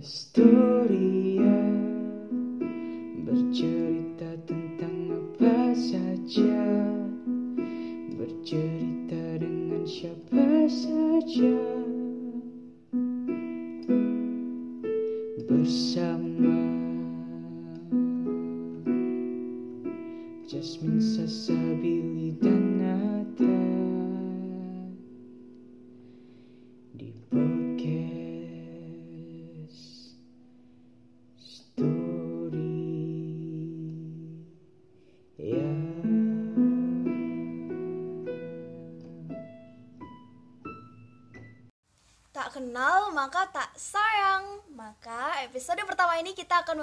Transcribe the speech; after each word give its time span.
Historia 0.00 1.58
bercerita 3.22 4.34
tentang 4.42 4.96
apa 5.14 5.70
saja, 5.74 6.66
bercerita 8.18 9.38
dengan 9.38 9.86
siapa 9.86 10.66
saja, 10.66 11.73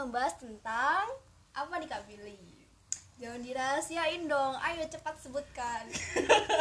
akan 0.01 0.09
membahas 0.09 0.33
tentang 0.41 1.05
apa 1.53 1.77
nih 1.77 1.85
Kak 1.85 2.09
Billy? 2.09 2.41
Jangan 3.21 3.37
dirahasiain 3.45 4.25
dong. 4.25 4.57
Ayo 4.57 4.81
cepat 4.89 5.13
sebutkan. 5.21 5.85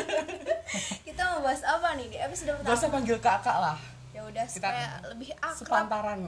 kita 1.09 1.41
membahas 1.41 1.65
apa 1.65 1.97
nih 1.97 2.13
di 2.13 2.19
episode 2.21 2.53
Gak 2.53 2.69
usah 2.69 2.69
pertama? 2.69 2.95
panggil 3.01 3.16
kakak 3.16 3.57
lah 3.57 3.80
Ya 4.13 4.21
udah 4.29 4.45
Kita 4.45 4.61
supaya 4.61 4.87
lebih 5.09 5.33
akrab. 5.41 5.57
Sepantaran 5.57 6.21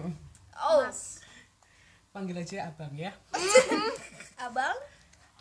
Oh, 0.57 0.89
Panggil 2.17 2.41
aja 2.41 2.73
abang 2.73 2.97
ya 2.97 3.13
Abang, 4.49 4.77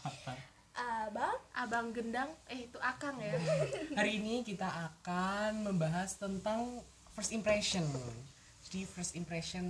Abang. 0.04 0.40
Abang. 0.76 1.36
Abang 1.56 1.88
Gendang, 1.96 2.36
eh 2.52 2.68
itu 2.68 2.76
Akang 2.84 3.16
ya. 3.16 3.32
Hari 3.98 4.20
ini 4.20 4.44
kita 4.44 4.68
akan 4.68 5.72
membahas 5.72 6.20
tentang 6.20 6.84
first 7.16 7.32
impression 7.32 7.88
Jadi 8.68 8.84
first 8.84 9.16
impression 9.16 9.64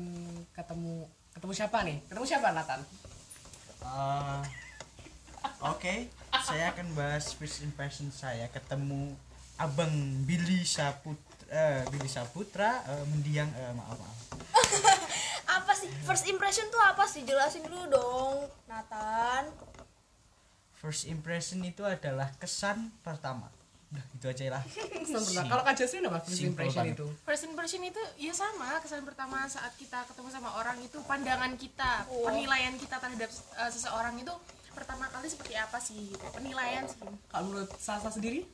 ketemu 0.57 1.05
Ketemu 1.35 1.53
siapa 1.55 1.77
nih? 1.83 1.97
Ketemu 2.07 2.25
siapa 2.27 2.47
Nathan? 2.53 2.81
Eh, 3.81 4.41
Oke, 5.61 6.09
saya 6.41 6.73
akan 6.73 6.97
bahas 6.97 7.38
first 7.38 7.61
impression 7.61 8.09
saya 8.09 8.49
ketemu 8.49 9.13
Abang 9.61 9.93
Billy 10.25 10.65
Saputra, 10.65 11.45
eh, 11.53 11.85
Billy 11.93 12.09
Saputra 12.09 12.81
eh, 12.81 13.05
mendiang 13.13 13.45
eh, 13.53 13.69
maaf 13.77 13.93
maaf. 13.93 14.19
Apa 15.61 15.77
sih 15.77 15.85
first 16.01 16.25
impression 16.25 16.65
tuh 16.71 16.79
apa 16.81 17.03
sih? 17.05 17.27
Jelasin 17.27 17.67
dulu 17.67 17.91
dong, 17.91 18.47
Nathan. 18.71 19.51
First 20.79 21.05
impression 21.11 21.61
itu 21.61 21.83
adalah 21.85 22.31
kesan 22.39 22.89
pertama. 23.05 23.51
Udah 23.92 24.03
gitu 24.09 24.25
aja 24.25 24.44
lah. 24.50 24.64
Kalau 25.44 25.64
Kak 25.64 25.75
Jasmine 25.75 26.08
apa 26.08 26.20
first 26.23 26.39
impression 26.42 26.86
itu? 26.88 27.06
First 27.22 27.44
impression 27.44 27.81
itu 27.84 28.00
ya 28.16 28.31
sama 28.31 28.80
kesan 28.80 29.03
pertama 29.03 29.44
saat 29.45 29.75
kita 29.75 30.08
ketemu 30.08 30.31
sama 30.31 30.56
orang 30.56 30.80
itu 30.80 30.95
pandangan 31.03 31.52
kita, 31.56 32.08
Oh. 32.08 32.23
penilaian 32.23 32.72
kita 32.75 32.95
terhadap 32.97 33.28
uh, 33.58 33.67
seseorang 33.67 34.16
itu 34.16 34.31
pertama 34.72 35.12
kali 35.12 35.28
seperti 35.28 35.53
apa 35.53 35.75
sih 35.78 36.08
gitu. 36.08 36.23
Penilaian 36.31 36.88
sih. 36.88 37.03
Kalau 37.28 37.45
menurut 37.45 37.67
Sasa 37.75 38.08
sendiri? 38.08 38.47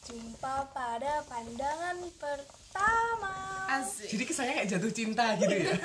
Jumpa 0.00 0.74
pada 0.74 1.22
pandangan 1.24 1.94
pertama. 2.18 3.34
Asik. 3.70 4.10
Jadi 4.10 4.24
kesannya 4.26 4.54
kayak 4.56 4.68
jatuh 4.68 4.90
cinta 4.90 5.24
gitu 5.36 5.54
ya 5.54 5.76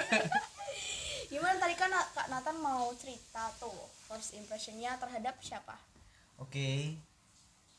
Gimana 1.30 1.58
tadi 1.60 1.76
kan 1.76 1.92
Kak 1.92 2.32
Nathan 2.32 2.58
mau 2.58 2.90
cerita 2.96 3.52
tuh 3.60 3.76
first 4.08 4.34
impressionnya 4.34 4.98
terhadap 4.98 5.38
siapa? 5.38 5.76
Oke. 6.40 6.96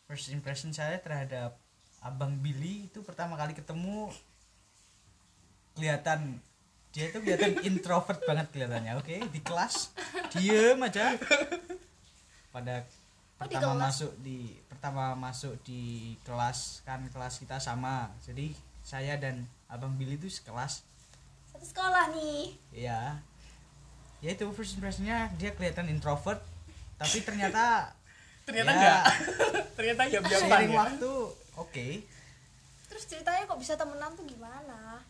First 0.06 0.30
impression 0.30 0.70
saya 0.70 1.02
terhadap 1.02 1.58
Abang 1.98 2.38
Billy 2.38 2.86
itu 2.86 3.02
pertama 3.02 3.34
kali 3.34 3.54
ketemu 3.58 4.06
kelihatan 5.74 6.38
dia 6.94 7.10
itu 7.10 7.18
kelihatan 7.20 7.58
introvert 7.68 8.22
banget 8.22 8.46
kelihatannya. 8.54 8.96
Oke, 9.02 9.18
di 9.34 9.40
kelas 9.42 9.90
diem 10.32 10.78
aja. 10.78 11.18
Pada 12.54 12.86
Oh, 13.36 13.44
di 13.44 13.52
pertama 13.52 13.76
kelas? 13.76 13.84
masuk 13.84 14.12
di 14.24 14.38
pertama 14.64 15.04
masuk 15.12 15.54
di 15.60 16.16
kelas 16.24 16.80
kan 16.88 17.04
kelas 17.12 17.36
kita 17.36 17.60
sama. 17.60 18.08
Jadi 18.24 18.56
saya 18.80 19.20
dan 19.20 19.44
Abang 19.68 19.92
Billy 20.00 20.16
itu 20.16 20.32
sekelas. 20.32 20.80
Satu 21.52 21.66
sekolah 21.68 22.16
nih. 22.16 22.56
Ya. 22.72 23.20
Ya 24.24 24.30
itu 24.32 24.48
first 24.56 24.80
impressionnya 24.80 25.28
dia 25.36 25.52
kelihatan 25.52 25.92
introvert 25.92 26.40
tapi 26.96 27.20
ternyata 27.20 27.92
Ternyata 28.46 28.70
ya, 28.70 28.74
enggak. 28.78 29.02
Ternyata 29.76 30.02
ya 30.06 30.20
biasa 30.22 30.44
seiring 30.46 30.70
ya 30.70 30.78
waktu 30.78 31.12
oke. 31.58 31.86
Terus 32.86 33.04
ceritanya 33.04 33.42
kok 33.44 33.58
bisa 33.58 33.74
temenan 33.74 34.14
tuh 34.14 34.24
gimana? 34.24 35.02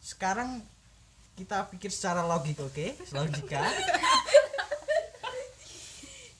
sekarang 0.00 0.60
kita 1.32 1.70
pikir 1.70 1.88
secara 1.88 2.26
logik 2.26 2.58
oke? 2.58 2.98
Logika. 3.14 3.62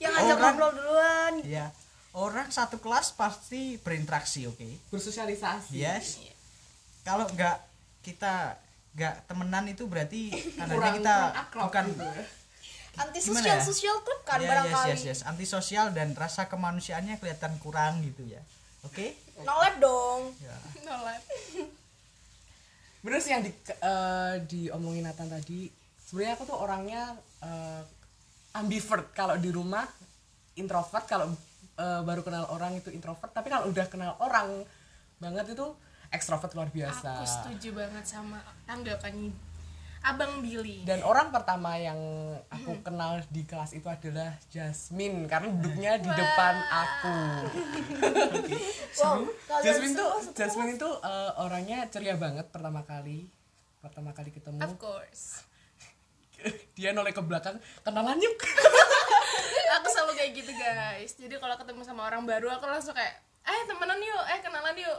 Yang 0.03 0.11
ngajak 0.11 0.27
Orang- 0.27 0.43
ngobrol 0.59 0.71
duluan. 0.75 1.33
ya 1.47 1.67
orang 2.11 2.51
satu 2.51 2.77
kelas 2.77 3.15
pasti 3.15 3.79
berinteraksi 3.79 4.45
oke? 4.45 4.91
Bersosialisasi. 4.91 5.77
Yes. 5.77 6.19
Kalau 7.01 7.25
nggak 7.31 7.57
kita 8.03 8.59
nggak 8.91 9.15
temenan 9.31 9.65
itu 9.71 9.87
berarti 9.87 10.35
tandanya 10.59 10.75
Kurang, 10.75 10.95
kita 10.99 11.15
kurang 11.15 11.39
akrab 11.39 11.65
bukan 11.71 11.85
gitu 11.87 12.05
ya. 12.05 12.25
Anti 12.99 13.19
Gimana 13.23 13.39
sosial 13.39 13.59
ya? 13.59 13.63
sosial 13.63 13.97
club 14.03 14.21
kan 14.27 14.39
ya, 14.39 14.43
yes 14.43 14.51
barangkali. 14.51 14.91
yes 14.91 15.03
yes 15.07 15.21
antisosial 15.23 15.87
dan 15.95 16.13
rasa 16.19 16.51
kemanusiaannya 16.51 17.23
kelihatan 17.23 17.55
kurang 17.63 18.03
gitu 18.03 18.27
ya. 18.27 18.43
Oke? 18.83 19.15
No 19.45 19.55
lab 19.61 19.77
dong. 19.79 20.35
ya. 20.41 20.57
Nolak. 20.85 21.21
Bener 23.05 23.21
sih 23.23 23.33
yang 23.33 23.45
di, 23.45 23.53
eh, 23.57 24.35
diomongin 24.45 25.09
Nathan 25.09 25.31
tadi. 25.33 25.69
Sebenarnya 26.05 26.35
aku 26.37 26.45
tuh 26.49 26.59
orangnya 26.59 27.15
eh, 27.41 27.83
ambivert. 28.57 29.13
Kalau 29.17 29.39
di 29.41 29.49
rumah 29.49 29.87
introvert. 30.57 31.05
Kalau 31.09 31.31
eh, 31.79 32.01
baru 32.05 32.21
kenal 32.21 32.45
orang 32.53 32.77
itu 32.77 32.93
introvert. 32.93 33.33
Tapi 33.33 33.49
kalau 33.49 33.71
udah 33.73 33.87
kenal 33.89 34.13
orang 34.21 34.65
banget 35.21 35.53
itu 35.57 35.67
ekstrovert 36.11 36.53
luar 36.53 36.69
biasa. 36.69 37.23
Aku 37.23 37.27
setuju 37.29 37.69
banget 37.77 38.05
sama 38.05 38.43
tanggapan 38.67 39.31
Abang 40.01 40.41
Billy. 40.41 40.81
dan 40.89 41.05
orang 41.05 41.29
pertama 41.29 41.77
yang 41.77 42.01
aku 42.49 42.81
kenal 42.81 43.21
di 43.29 43.45
kelas 43.45 43.77
itu 43.77 43.85
adalah 43.85 44.33
Jasmine 44.49 45.29
karena 45.29 45.53
duduknya 45.53 45.93
di 46.01 46.09
depan 46.09 46.55
aku. 46.73 47.17
Wow, 49.01 49.23
kalian 49.49 49.65
Jasmine 49.65 49.95
tuh 49.97 50.09
semua 50.09 50.21
sekelas. 50.21 50.37
Jasmine 50.37 50.71
itu 50.77 50.91
eh, 51.05 51.33
orangnya 51.41 51.79
ceria 51.89 52.17
banget 52.21 52.47
pertama 52.53 52.83
kali 52.85 53.31
pertama 53.81 54.11
kali 54.13 54.29
ketemu. 54.35 54.61
Of 54.61 54.77
course. 54.77 55.45
dia 56.77 56.91
noleh 56.93 57.13
ke 57.13 57.23
belakang 57.25 57.57
kenalan 57.85 58.21
yuk. 58.21 58.35
Aku 59.81 59.87
selalu 59.89 60.13
kayak 60.17 60.33
gitu 60.37 60.53
guys. 60.53 61.13
Jadi 61.17 61.35
kalau 61.39 61.57
ketemu 61.57 61.81
sama 61.87 62.09
orang 62.09 62.27
baru 62.27 62.51
aku 62.51 62.67
langsung 62.67 62.93
kayak 62.93 63.23
eh 63.47 63.61
temenan 63.69 64.01
yuk. 64.03 64.25
Eh 64.37 64.39
kenalan 64.43 64.77
yuk 64.77 64.99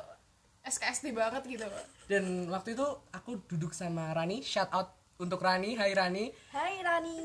SKSD 0.63 1.11
banget 1.11 1.41
gitu 1.47 1.65
dan 2.05 2.23
waktu 2.47 2.73
itu 2.73 2.85
aku 3.09 3.41
duduk 3.45 3.71
sama 3.71 4.11
Rani 4.11 4.39
shout 4.39 4.69
out 4.69 4.93
untuk 5.17 5.37
Rani 5.37 5.73
Hai 5.73 5.91
Rani 5.91 6.29
Hai 6.49 6.81
Rani. 6.81 7.17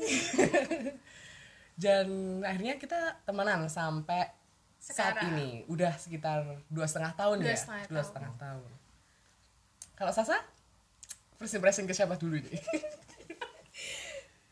dan 1.77 2.07
akhirnya 2.41 2.75
kita 2.75 3.21
temenan 3.23 3.65
sampai 3.67 4.33
saat 4.77 5.17
Sekarang. 5.17 5.35
ini 5.35 5.49
udah 5.67 5.93
sekitar 5.93 6.39
dua 6.67 6.85
setengah 6.85 7.13
tahun 7.13 7.37
Dua 7.41 7.49
ya 7.49 7.57
setengah 7.57 7.83
dua 7.83 7.93
tahun. 7.93 8.07
setengah 8.07 8.33
tahun 8.37 8.69
kalau 9.93 10.11
Sasa 10.11 10.37
first 11.35 11.53
impression 11.53 11.85
ke 11.85 11.93
siapa 11.93 12.15
dulu 12.15 12.37
nih 12.37 12.61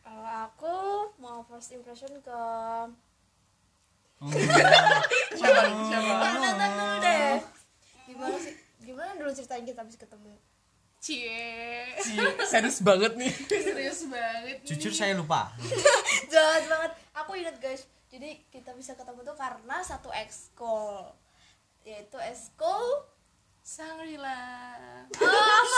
Kalau 0.02 0.26
aku 0.44 0.76
mau 1.16 1.42
first 1.42 1.70
impression 1.72 2.10
ke 2.20 2.40
siapa 5.34 5.60
siapa 5.82 6.12
Kak 6.14 6.32
Nathan 6.36 6.70
dulu 6.72 6.96
deh. 6.98 7.36
Gimana 8.06 8.36
sih? 8.38 8.54
Gimana 8.86 9.18
dulu 9.18 9.34
ceritanya 9.34 9.66
kita 9.66 9.82
habis 9.82 9.98
ketemu? 9.98 10.34
cie. 11.06 11.86
Cie, 12.02 12.26
serius 12.50 12.82
banget 12.82 13.14
nih. 13.14 13.32
Serius 13.46 14.00
banget 14.10 14.58
jujur 14.66 14.92
nih. 14.92 14.98
saya 14.98 15.12
lupa. 15.14 15.52
Jahat 16.32 16.64
banget. 16.66 16.92
Aku 17.14 17.38
ingat 17.38 17.56
guys. 17.62 17.86
Jadi 18.10 18.42
kita 18.50 18.74
bisa 18.74 18.98
ketemu 18.98 19.22
tuh 19.22 19.36
karena 19.38 19.82
satu 19.82 20.10
ekskul 20.14 21.10
yaitu 21.86 22.18
ekskul 22.18 23.06
Sangrila. 23.62 24.66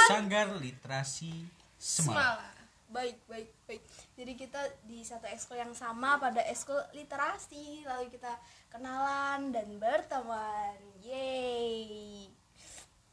Sanggar 0.09 0.57
literasi 0.57 1.45
Semal 1.77 2.17
Semala 2.17 2.49
baik 2.89 3.21
baik 3.29 3.53
baik. 3.69 3.83
Jadi 4.17 4.33
kita 4.33 4.61
di 4.89 5.05
satu 5.05 5.29
ekskul 5.29 5.61
yang 5.61 5.77
sama 5.77 6.17
pada 6.17 6.41
ekskul 6.49 6.81
literasi. 6.97 7.85
Lalu 7.85 8.09
kita 8.13 8.33
kenalan 8.73 9.53
dan 9.53 9.69
berteman. 9.77 10.77
Yeay 11.05 12.38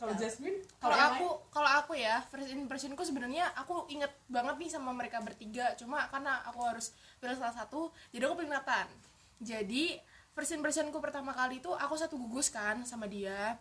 kalau 0.06 0.14
Jasmine? 0.22 0.58
Kalau 0.78 0.98
aku 0.98 1.28
kalau 1.50 1.70
aku 1.82 1.92
ya 1.98 2.22
first 2.30 2.54
impressionku 2.54 3.02
sebenarnya 3.02 3.50
aku 3.58 3.90
inget 3.90 4.14
banget 4.30 4.56
nih 4.62 4.70
sama 4.70 4.94
mereka 4.94 5.18
bertiga. 5.26 5.74
Cuma 5.74 6.06
karena 6.14 6.46
aku 6.46 6.62
harus 6.62 6.94
pilih 7.18 7.34
salah 7.34 7.58
satu 7.58 7.90
jadi 8.14 8.30
aku 8.30 8.46
pilih 8.46 8.54
Nathan. 8.54 8.86
Jadi 9.42 9.98
first 10.38 10.54
impressionku 10.54 11.02
pertama 11.02 11.34
kali 11.34 11.58
itu 11.58 11.74
aku 11.74 11.98
satu 11.98 12.16
gugus 12.22 12.54
kan 12.54 12.86
sama 12.86 13.10
dia. 13.10 13.58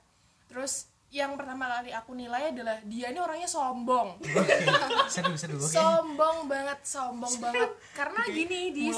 Terus 0.52 0.93
yang 1.14 1.38
pertama 1.38 1.70
kali 1.70 1.94
aku 1.94 2.11
nilai 2.19 2.50
adalah 2.50 2.82
dia 2.82 3.14
ini 3.14 3.23
orangnya 3.23 3.47
sombong. 3.47 4.19
Seru 5.14 5.38
seru 5.38 5.62
oke. 5.62 5.70
Sombong 5.70 6.50
banget 6.50 6.82
sombong 6.82 7.35
banget. 7.38 7.70
Karena 7.94 8.20
Oke, 8.26 8.35
gini 8.35 8.75
di 8.75 8.90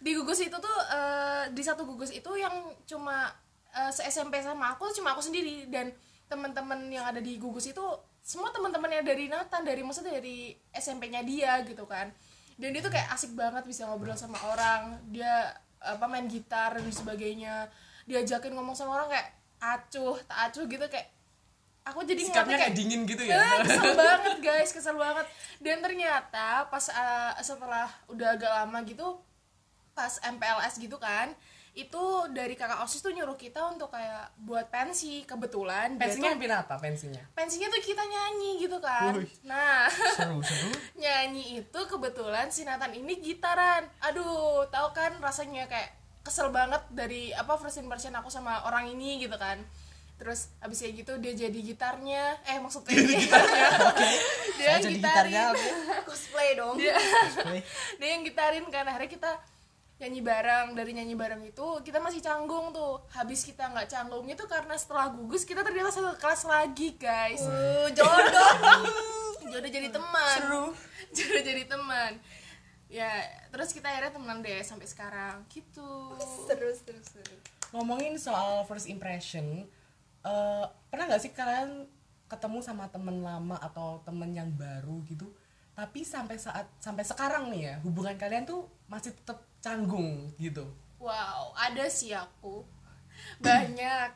di 0.00 0.10
gugus 0.16 0.40
itu 0.40 0.56
tuh 0.56 0.78
eh, 0.88 1.44
di 1.52 1.60
satu 1.60 1.84
gugus 1.84 2.08
itu 2.16 2.32
yang 2.40 2.72
cuma 2.88 3.28
eh, 3.76 3.92
se 3.92 4.08
SMP 4.08 4.40
sama 4.40 4.72
aku 4.72 4.88
cuma 4.96 5.12
aku 5.12 5.20
sendiri. 5.20 5.68
Dan 5.68 5.92
teman-teman 6.34 6.90
yang 6.90 7.06
ada 7.06 7.22
di 7.22 7.38
gugus 7.38 7.70
itu 7.70 7.86
semua 8.18 8.50
teman-temannya 8.50 9.06
dari 9.06 9.30
Nathan 9.30 9.62
dari 9.62 9.86
maksudnya 9.86 10.18
dari 10.18 10.50
SMP-nya 10.74 11.22
dia 11.22 11.62
gitu 11.62 11.86
kan. 11.86 12.10
Dan 12.58 12.74
dia 12.74 12.82
tuh 12.82 12.90
kayak 12.90 13.14
asik 13.14 13.38
banget 13.38 13.62
bisa 13.62 13.86
ngobrol 13.86 14.18
sama 14.18 14.38
orang 14.50 14.98
dia 15.14 15.54
apa 15.78 16.04
main 16.10 16.26
gitar 16.26 16.74
dan 16.74 16.90
sebagainya. 16.90 17.70
Diajakin 18.10 18.50
ngomong 18.58 18.74
sama 18.74 18.98
orang 18.98 19.14
kayak 19.14 19.28
acuh 19.62 20.18
tak 20.26 20.50
acuh 20.50 20.66
gitu 20.66 20.84
kayak 20.90 21.08
aku 21.84 22.00
jadi 22.04 22.20
sikapnya 22.20 22.42
ngeliatnya 22.42 22.60
kayak 22.66 22.76
dingin 22.76 23.00
gitu 23.06 23.22
ya? 23.22 23.34
Eh, 23.38 23.56
kesel 23.62 23.92
banget 23.94 24.36
guys 24.42 24.70
kesel 24.74 24.96
banget. 24.98 25.26
Dan 25.62 25.76
ternyata 25.84 26.66
pas 26.66 26.84
uh, 26.90 27.32
setelah 27.38 27.86
udah 28.10 28.28
agak 28.34 28.50
lama 28.50 28.78
gitu 28.82 29.20
pas 30.14 30.30
MPLS 30.30 30.78
gitu 30.78 30.94
kan 30.96 31.34
itu 31.74 31.98
dari 32.30 32.54
kakak 32.54 32.86
osis 32.86 33.02
tuh 33.02 33.10
nyuruh 33.10 33.34
kita 33.34 33.58
untuk 33.66 33.90
kayak 33.90 34.30
buat 34.38 34.70
pensi. 34.70 35.26
Kebetulan 35.26 35.98
pensinya 35.98 36.30
tuh- 36.30 36.54
apa 36.62 36.74
pensinya? 36.78 37.18
Pensinya 37.34 37.66
tuh 37.66 37.82
kita 37.82 37.98
nyanyi 37.98 38.62
gitu 38.62 38.78
kan. 38.78 39.10
Wih. 39.12 39.26
nah 39.42 39.90
seru 40.14 40.38
seru. 40.46 40.70
nyanyi 40.94 41.58
itu 41.58 41.80
kebetulan 41.90 42.46
si 42.46 42.62
Nathan 42.62 42.94
ini 42.94 43.18
gitaran. 43.18 43.90
Aduh 44.00 44.62
tahu 44.70 44.94
kan 44.94 45.18
rasanya 45.18 45.66
kayak 45.66 45.90
kesel 46.22 46.54
banget 46.54 46.78
dari 46.88 47.34
apa 47.34 47.58
first 47.58 47.76
impression 47.76 48.14
aku 48.14 48.30
sama 48.30 48.62
orang 48.64 48.86
ini 48.86 49.18
gitu 49.18 49.34
kan. 49.34 49.58
Terus 50.14 50.54
abis 50.62 50.78
kayak 50.78 50.94
gitu 51.02 51.12
dia 51.18 51.34
jadi 51.34 51.58
gitarnya. 51.58 52.38
Eh 52.46 52.62
maksudnya 52.62 52.94
dia 52.94 53.18
gitarnya 53.18 53.66
dia 54.62 54.66
Saya 54.70 54.78
gitarin 54.78 54.94
gitarnya, 54.94 55.42
oke. 55.50 55.70
cosplay 56.06 56.54
dong. 56.54 56.78
Dia 56.78 56.94
Oke. 57.34 57.66
dia 57.98 58.08
yang 58.08 58.22
gitarin 58.22 58.62
kan. 58.70 58.86
Akhirnya 58.86 59.10
kita 59.10 59.32
nyanyi 59.94 60.20
bareng 60.26 60.74
dari 60.74 60.90
nyanyi 60.90 61.14
bareng 61.14 61.42
itu 61.46 61.66
kita 61.86 62.02
masih 62.02 62.18
canggung 62.18 62.74
tuh. 62.74 62.98
Habis 63.14 63.46
kita 63.46 63.70
nggak 63.70 63.86
canggung 63.86 64.26
itu 64.26 64.44
karena 64.50 64.74
setelah 64.74 65.06
gugus 65.14 65.46
kita 65.46 65.62
ternyata 65.62 65.94
satu 65.94 66.18
kelas 66.18 66.42
lagi 66.50 66.98
guys. 66.98 67.42
Uh, 67.46 67.86
jodoh. 67.94 68.52
Jodoh 69.54 69.70
jadi 69.70 69.86
teman. 69.92 70.38
Seru. 70.40 70.64
jodoh 71.14 71.42
jadi 71.46 71.62
teman. 71.70 72.18
Ya 72.90 73.22
terus 73.54 73.70
kita 73.70 73.86
akhirnya 73.86 74.10
temenan 74.10 74.42
deh 74.42 74.58
sampai 74.66 74.88
sekarang. 74.90 75.46
Gitu. 75.46 75.90
Seru 76.48 76.74
seru 76.74 77.00
seru. 77.06 77.36
Ngomongin 77.70 78.18
soal 78.18 78.66
first 78.66 78.90
impression 78.90 79.66
eh, 80.24 80.64
pernah 80.90 81.04
nggak 81.06 81.22
sih 81.22 81.30
kalian 81.36 81.86
ketemu 82.26 82.58
sama 82.64 82.90
temen 82.90 83.22
lama 83.22 83.54
atau 83.62 84.02
temen 84.02 84.34
yang 84.34 84.50
baru 84.58 85.06
gitu? 85.06 85.30
Tapi 85.74 86.02
sampai 86.02 86.34
saat 86.34 86.66
sampai 86.82 87.06
sekarang 87.06 87.54
nih 87.54 87.62
ya 87.70 87.74
hubungan 87.86 88.18
kalian 88.18 88.42
tuh 88.42 88.66
masih 88.90 89.14
tetap 89.14 89.42
canggung 89.64 90.28
gitu. 90.36 90.68
Wow 90.98 91.56
ada 91.56 91.88
sih 91.88 92.12
aku. 92.12 92.60
Banyak. 93.40 94.12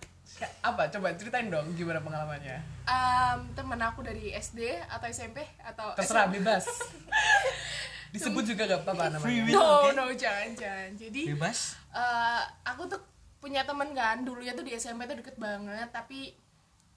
Apa? 0.61 0.93
Coba 0.93 1.17
ceritain 1.17 1.49
dong 1.49 1.73
gimana 1.73 1.99
pengalamannya. 1.99 2.61
Em, 2.85 3.39
temen 3.53 3.81
aku 3.81 4.05
dari 4.05 4.29
SD 4.31 4.61
atau 4.85 5.09
SMP 5.09 5.41
atau 5.59 5.97
terserah 5.97 6.29
SMA. 6.29 6.35
bebas. 6.37 6.65
Disebut 8.15 8.45
juga 8.47 8.65
gak 8.67 8.85
apa-apa 8.85 9.21
Free 9.21 9.41
namanya. 9.41 9.43
will. 9.45 9.57
no 9.57 9.65
Oke. 9.83 9.89
no 9.95 10.05
jangan 10.13 10.51
jangan. 10.53 10.91
Jadi 10.95 11.23
bebas. 11.33 11.77
eh, 11.93 12.41
aku 12.65 12.85
tuh 12.87 13.01
punya 13.39 13.63
temen 13.63 13.93
kan 13.93 14.21
dulunya 14.21 14.53
tuh 14.53 14.65
di 14.65 14.75
SMP 14.75 15.07
tuh 15.07 15.17
deket 15.17 15.39
banget 15.39 15.89
tapi 15.89 16.35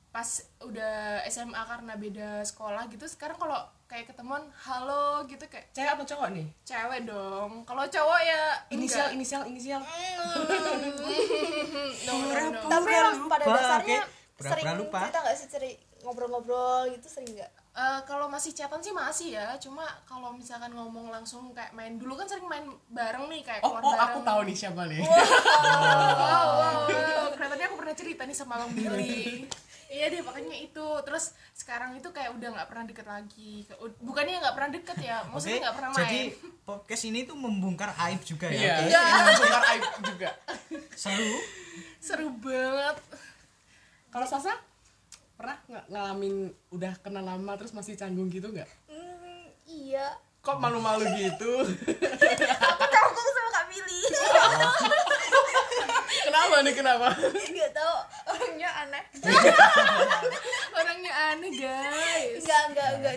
pas 0.10 0.28
udah 0.60 1.22
SMA 1.26 1.56
karena 1.62 1.94
beda 1.96 2.30
sekolah 2.44 2.90
gitu 2.90 3.06
sekarang 3.06 3.38
kalau 3.38 3.62
kayak 3.92 4.08
ketemuan 4.08 4.40
halo 4.56 5.28
gitu 5.28 5.44
kayak 5.52 5.68
cewek 5.76 5.92
atau 5.92 6.08
cowok 6.16 6.32
nih? 6.32 6.48
Cewek 6.64 7.04
dong. 7.04 7.68
Kalau 7.68 7.84
cowok 7.84 8.20
ya 8.24 8.42
inisial 8.72 9.12
enggak. 9.12 9.20
inisial 9.20 9.42
inisial. 9.52 9.82
No, 12.02 12.18
no, 12.18 12.50
no. 12.50 12.60
tapi 12.66 12.90
emang 12.98 13.30
pada 13.30 13.46
lupa, 13.46 13.60
dasarnya. 13.62 14.02
Pura-pura 14.34 14.50
sering 14.50 14.66
lupa. 14.80 15.00
cerita 15.06 15.20
nggak 15.22 15.36
sih 15.38 15.48
ceri? 15.52 15.72
Ngobrol-ngobrol 16.02 16.82
gitu 16.98 17.08
sering 17.12 17.36
nggak? 17.36 17.52
Eh, 17.72 18.00
kalau 18.10 18.26
masih 18.32 18.52
chatan 18.56 18.80
sih 18.80 18.96
masih 18.96 19.38
ya. 19.38 19.60
Cuma 19.60 19.86
kalau 20.08 20.34
misalkan 20.34 20.72
ngomong 20.72 21.12
langsung 21.12 21.52
kayak 21.52 21.76
main 21.76 22.00
dulu 22.00 22.16
kan 22.16 22.26
sering 22.26 22.48
main 22.48 22.66
bareng 22.90 23.28
nih 23.28 23.44
kayak 23.44 23.62
oh 23.62 23.76
oh 23.76 23.84
bareng. 23.84 24.02
aku 24.08 24.20
tahu 24.24 24.40
nih 24.48 24.56
siapa 24.56 24.82
nih. 24.88 25.04
Wow 25.04 25.12
wow 26.24 26.48
wow. 26.88 27.28
Kelihatannya 27.36 27.66
aku 27.70 27.78
pernah 27.78 27.96
cerita 27.96 28.24
nih 28.24 28.36
sama 28.40 28.56
Bang 28.56 28.72
Billy 28.72 29.46
iya 29.92 30.08
deh 30.08 30.24
pokoknya 30.24 30.58
itu. 30.64 30.88
Terus 31.04 31.36
sekarang 31.52 32.00
itu 32.00 32.08
kayak 32.16 32.32
udah 32.40 32.50
nggak 32.56 32.68
pernah 32.72 32.86
deket 32.88 33.08
lagi. 33.08 33.68
Bukannya 34.00 34.40
nggak 34.40 34.56
pernah 34.56 34.72
deket 34.72 34.98
ya 35.04 35.18
maksudnya 35.28 35.60
nggak 35.68 35.76
pernah 35.76 35.90
main. 35.92 36.02
jadi 36.02 36.22
podcast 36.64 37.04
ini 37.12 37.20
tuh 37.28 37.36
membongkar 37.36 37.92
aib 38.08 38.22
juga 38.24 38.48
iya. 38.48 38.88
ya 38.88 38.88
oke? 38.88 38.96
ini 38.96 39.22
membongkar 39.28 39.64
aib 39.76 39.84
juga. 40.08 40.30
Seru? 40.96 41.32
Seru 42.00 42.28
banget. 42.40 42.98
Kalau 44.12 44.28
Sasa 44.28 44.56
pernah 45.36 45.58
nggak 45.68 45.86
ngalamin 45.90 46.36
udah 46.70 46.94
kenal 47.02 47.26
lama 47.26 47.52
terus 47.60 47.76
masih 47.76 48.00
canggung 48.00 48.32
gitu 48.32 48.48
nggak? 48.48 48.70
Hmm, 48.88 49.46
iya. 49.68 50.16
Kok 50.42 50.58
malu-malu 50.58 51.06
gitu? 51.22 51.54
Aku 52.82 53.01
canggung 53.12 53.36
sama 53.36 53.50
kak 53.52 53.66
Billy. 53.70 54.02
Kenapa 56.22 56.56
nih 56.64 56.76
kenapa? 56.76 57.08
Nggak 57.34 57.72
tahu. 57.76 57.96
Orangnya 58.32 58.70
aneh. 58.86 59.04
Orangnya 60.80 61.14
aneh 61.34 61.52
guys. 61.56 62.44
Enggak 62.44 62.62
enggak 62.72 62.90
enggak 63.00 63.16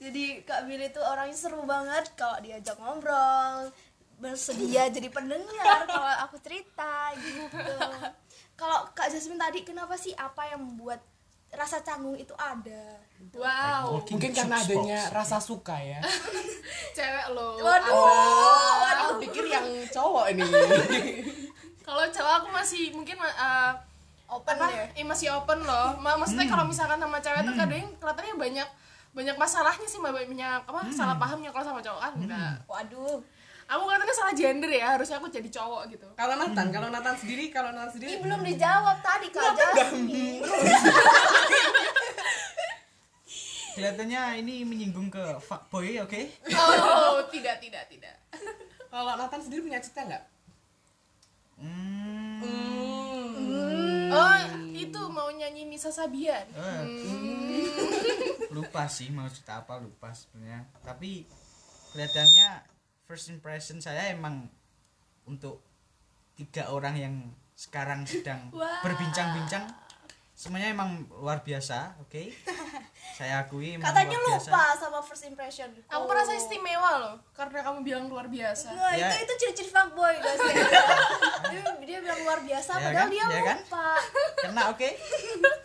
jadi 0.00 0.24
kak 0.44 0.60
Billy 0.68 0.88
tuh 0.92 1.04
orangnya 1.04 1.36
seru 1.36 1.62
banget. 1.64 2.08
Kalau 2.16 2.40
diajak 2.40 2.76
ngobrol 2.80 3.72
bersedia 4.18 4.88
jadi 4.88 5.08
pendengar. 5.10 5.84
Kalau 5.88 6.12
aku 6.24 6.36
cerita 6.40 7.12
gitu. 7.18 7.58
Kalau 8.60 8.86
kak 8.94 9.10
Jasmine 9.10 9.40
tadi 9.40 9.66
kenapa 9.66 9.98
sih? 9.98 10.14
Apa 10.14 10.54
yang 10.54 10.62
membuat 10.62 11.02
rasa 11.54 11.80
canggung 11.80 12.18
itu 12.18 12.34
ada. 12.36 12.98
Wow. 13.34 13.98
Walking 13.98 14.20
mungkin 14.20 14.30
karena 14.34 14.56
adanya 14.60 15.00
rasa 15.10 15.38
suka 15.40 15.74
ya. 15.78 15.98
Cewek 16.96 17.26
lo. 17.34 17.58
Waduh. 17.58 18.84
Aku 19.08 19.12
pikir 19.22 19.44
yang 19.48 19.66
cowok 19.90 20.34
ini. 20.34 20.42
Kalau 21.86 22.04
cowok 22.08 22.34
aku 22.44 22.48
masih 22.52 22.92
mungkin 22.96 23.16
uh, 23.20 23.72
open 24.28 24.56
apa? 24.56 24.72
ya 24.72 24.84
eh, 24.96 25.04
masih 25.04 25.28
open 25.32 25.62
loh. 25.62 25.94
Ma- 26.00 26.16
maksudnya 26.16 26.48
kalau 26.48 26.64
misalkan 26.64 26.96
sama 26.96 27.20
cewek 27.20 27.44
tuh 27.44 27.54
kadang 27.54 27.84
kelihatannya 28.00 28.34
banyak 28.40 28.68
banyak 29.14 29.36
masalahnya 29.36 29.86
sih 29.86 30.00
Mbak. 30.00 30.26
banyak 30.26 30.60
apa 30.64 30.80
salah 30.90 31.20
pahamnya 31.20 31.52
kalau 31.52 31.64
sama 31.70 31.84
cowok 31.84 32.00
kan 32.00 32.12
enggak. 32.16 32.56
Waduh 32.64 33.20
aku 33.64 33.82
kelihatannya 33.88 34.14
salah 34.14 34.34
gender 34.36 34.70
ya 34.70 34.96
harusnya 34.96 35.16
aku 35.18 35.28
jadi 35.32 35.48
cowok 35.48 35.82
gitu. 35.92 36.08
Kalau 36.16 36.34
Nathan 36.36 36.68
kalau 36.68 36.88
Nathan 36.92 37.16
sendiri 37.16 37.48
kalau 37.48 37.70
Nathan 37.72 37.90
ini 37.90 37.94
sendiri 37.94 38.22
belum 38.24 38.40
dijawab 38.44 38.96
tadi 39.00 39.26
kak 39.32 39.56
Jasmine 39.56 40.44
kelihatannya 43.74 44.38
ini 44.38 44.62
menyinggung 44.62 45.10
ke 45.10 45.42
fuckboy 45.42 45.98
oke? 45.98 46.20
Oh 46.54 47.18
tidak 47.34 47.58
tidak 47.58 47.90
tidak. 47.90 48.14
Kalau 48.86 49.18
Nathan 49.18 49.42
sendiri 49.42 49.66
punya 49.66 49.82
cerita 49.82 50.06
nggak? 50.06 50.24
Hmm, 51.54 52.42
oh 54.10 54.38
itu 54.74 55.00
mau 55.10 55.30
nyanyi 55.30 55.66
Nisa 55.66 55.90
Sabian. 55.90 56.46
Eh, 56.50 56.82
lupa 58.54 58.86
sih 58.90 59.10
mau 59.10 59.26
cerita 59.26 59.62
apa 59.62 59.78
lupa 59.82 60.14
sebenarnya. 60.14 60.66
Tapi 60.86 61.26
kelihatannya 61.94 62.73
first 63.04 63.28
impression 63.28 63.78
saya 63.78 64.10
emang 64.10 64.48
untuk 65.24 65.60
tiga 66.34 66.68
orang 66.68 66.94
yang 66.94 67.14
sekarang 67.54 68.02
sedang 68.04 68.50
Wah. 68.52 68.80
berbincang-bincang 68.80 69.68
semuanya 70.34 70.66
emang 70.68 71.06
luar 71.14 71.38
biasa 71.40 71.94
oke 72.00 72.18
saya 73.16 73.38
akui 73.40 73.78
emang 73.78 73.86
katanya 73.86 74.18
luar 74.18 74.34
biasa 74.34 74.50
lupa 74.50 74.64
sama 74.74 74.98
first 75.00 75.22
impression 75.24 75.70
aku 75.86 75.94
Oh. 75.94 76.10
merasa 76.10 76.34
istimewa 76.34 76.90
loh 76.98 77.14
karena 77.30 77.62
kamu 77.62 77.78
bilang 77.82 78.04
luar 78.08 78.26
biasa 78.26 78.66
Nah, 78.68 78.90
Ya. 78.92 79.14
itu 79.14 79.22
itu 79.22 79.32
ciri-ciri 79.38 79.70
fuckboy 79.70 80.10
guys. 80.16 80.40
dia, 81.54 81.62
dia 81.78 81.98
bilang 82.02 82.20
luar 82.20 82.40
biasa 82.42 82.70
Ya 82.72 82.82
padahal 82.82 82.98
kan? 82.98 83.08
dia 83.08 83.24
Ya 83.24 83.42
kan? 83.46 83.58
lupa. 83.62 83.88
kena 84.42 84.62
oke 84.68 84.88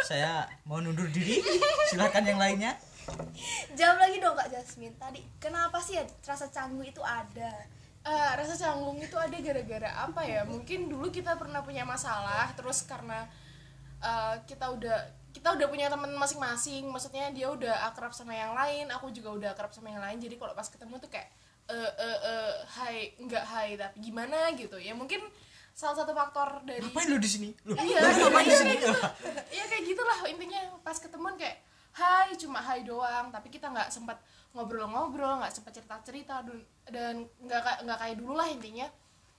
saya 0.03 0.31
mau 0.63 0.77
nundur 0.77 1.09
diri 1.09 1.41
silakan 1.89 2.23
yang 2.23 2.37
lainnya 2.37 2.77
Jawab 3.77 3.97
lagi 3.97 4.17
dong 4.21 4.35
Kak 4.35 4.49
Jasmine. 4.51 4.95
Tadi 4.97 5.19
kenapa 5.41 5.77
sih 5.81 5.97
ya 5.97 6.03
rasa 6.25 6.49
canggung 6.49 6.85
itu 6.85 7.01
ada? 7.01 7.51
Eh, 7.99 8.31
rasa 8.39 8.55
canggung 8.55 8.95
itu 8.95 9.13
ada 9.19 9.35
gara-gara 9.35 9.91
apa 10.07 10.23
ya 10.23 10.47
mungkin 10.47 10.87
dulu 10.87 11.11
kita 11.11 11.35
pernah 11.35 11.59
punya 11.59 11.83
masalah 11.83 12.47
terus 12.55 12.87
karena 12.87 13.27
eh, 13.99 14.35
kita 14.47 14.71
udah 14.71 14.97
kita 15.35 15.53
udah 15.53 15.67
punya 15.67 15.91
teman 15.91 16.15
masing-masing 16.15 16.87
maksudnya 16.87 17.29
dia 17.35 17.51
udah 17.51 17.91
akrab 17.91 18.15
sama 18.15 18.31
yang 18.33 18.55
lain 18.55 18.87
aku 18.89 19.11
juga 19.11 19.29
udah 19.35 19.49
akrab 19.51 19.75
sama 19.75 19.91
yang 19.91 20.01
lain 20.01 20.17
jadi 20.17 20.39
kalau 20.39 20.55
pas 20.55 20.65
ketemu 20.71 20.95
tuh 20.97 21.11
kayak 21.11 21.29
eh 21.69 21.91
eh 22.01 22.17
eh 22.23 22.53
hai 22.81 22.95
enggak 23.21 23.45
hai 23.45 23.77
tapi 23.77 24.01
gimana 24.01 24.57
gitu 24.57 24.79
ya 24.81 24.95
mungkin 24.97 25.21
salah 25.77 26.01
satu 26.01 26.15
faktor 26.15 26.65
dari 26.65 26.81
Ngapain 26.81 27.07
lu 27.07 27.19
di 27.21 27.29
sini? 27.29 27.49
Lu, 27.63 27.71
iya 27.77 27.99
ngapain 28.03 28.47
di 28.47 28.57
sini? 28.57 28.75
iya 29.53 29.63
kayak 29.69 29.83
gitulah 29.85 30.17
intinya 30.27 30.59
pas 30.81 30.97
ketemuan 30.97 31.37
kayak 31.37 31.61
hai 31.95 32.35
cuma 32.35 32.59
hai 32.59 32.83
doang. 32.83 33.31
Tapi 33.31 33.47
kita 33.47 33.69
nggak 33.69 33.89
sempat 33.89 34.19
ngobrol-ngobrol 34.51 35.39
nggak 35.41 35.53
sempat 35.53 35.73
cerita-cerita. 35.73 36.45
Dan- 36.89 37.29
nggak 37.39 37.85
nggak 37.85 37.97
kayak 37.97 38.15
dulu 38.17 38.33
lah 38.35 38.49
intinya. 38.49 38.89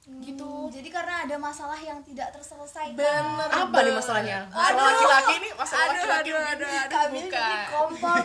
Gitu. 0.00 0.40
Hmm, 0.48 0.72
jadi 0.72 0.88
karena 0.88 1.28
ada 1.28 1.36
masalah 1.36 1.76
yang 1.76 2.00
tidak 2.00 2.32
terselesaikan. 2.32 2.96
Bener. 2.96 3.48
Apa 3.52 3.78
nih 3.84 3.92
masalahnya 3.92 4.38
masalah 4.48 4.96
laki-laki 4.96 5.32
ini 5.36 5.48
masalah 5.52 5.84
laki-laki 5.92 6.30
aduh 6.32 6.40
aduh 6.40 6.68
aduh. 6.72 6.88
Kami 6.88 7.18
ini 7.20 7.28
bukan 7.28 7.58
kompor. 7.68 8.18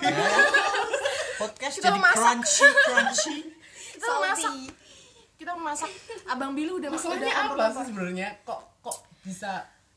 Podcast 1.43 1.73
Kita 1.75 1.91
jadi 1.91 1.99
masak. 1.99 2.23
crunchy, 2.39 2.67
crunchy. 2.87 3.35
kita 3.91 4.07
memasak. 4.07 4.53
Kita 5.35 5.51
memasak. 5.51 5.91
Abang 6.31 6.51
Billy 6.55 6.71
udah 6.71 6.89
masalahnya 6.95 7.33
udah 7.51 7.67
apa 7.67 7.81
sih 7.83 7.91
sebenarnya? 7.91 8.29
Kok 8.47 8.61
kok 8.79 8.97
bisa 9.27 9.51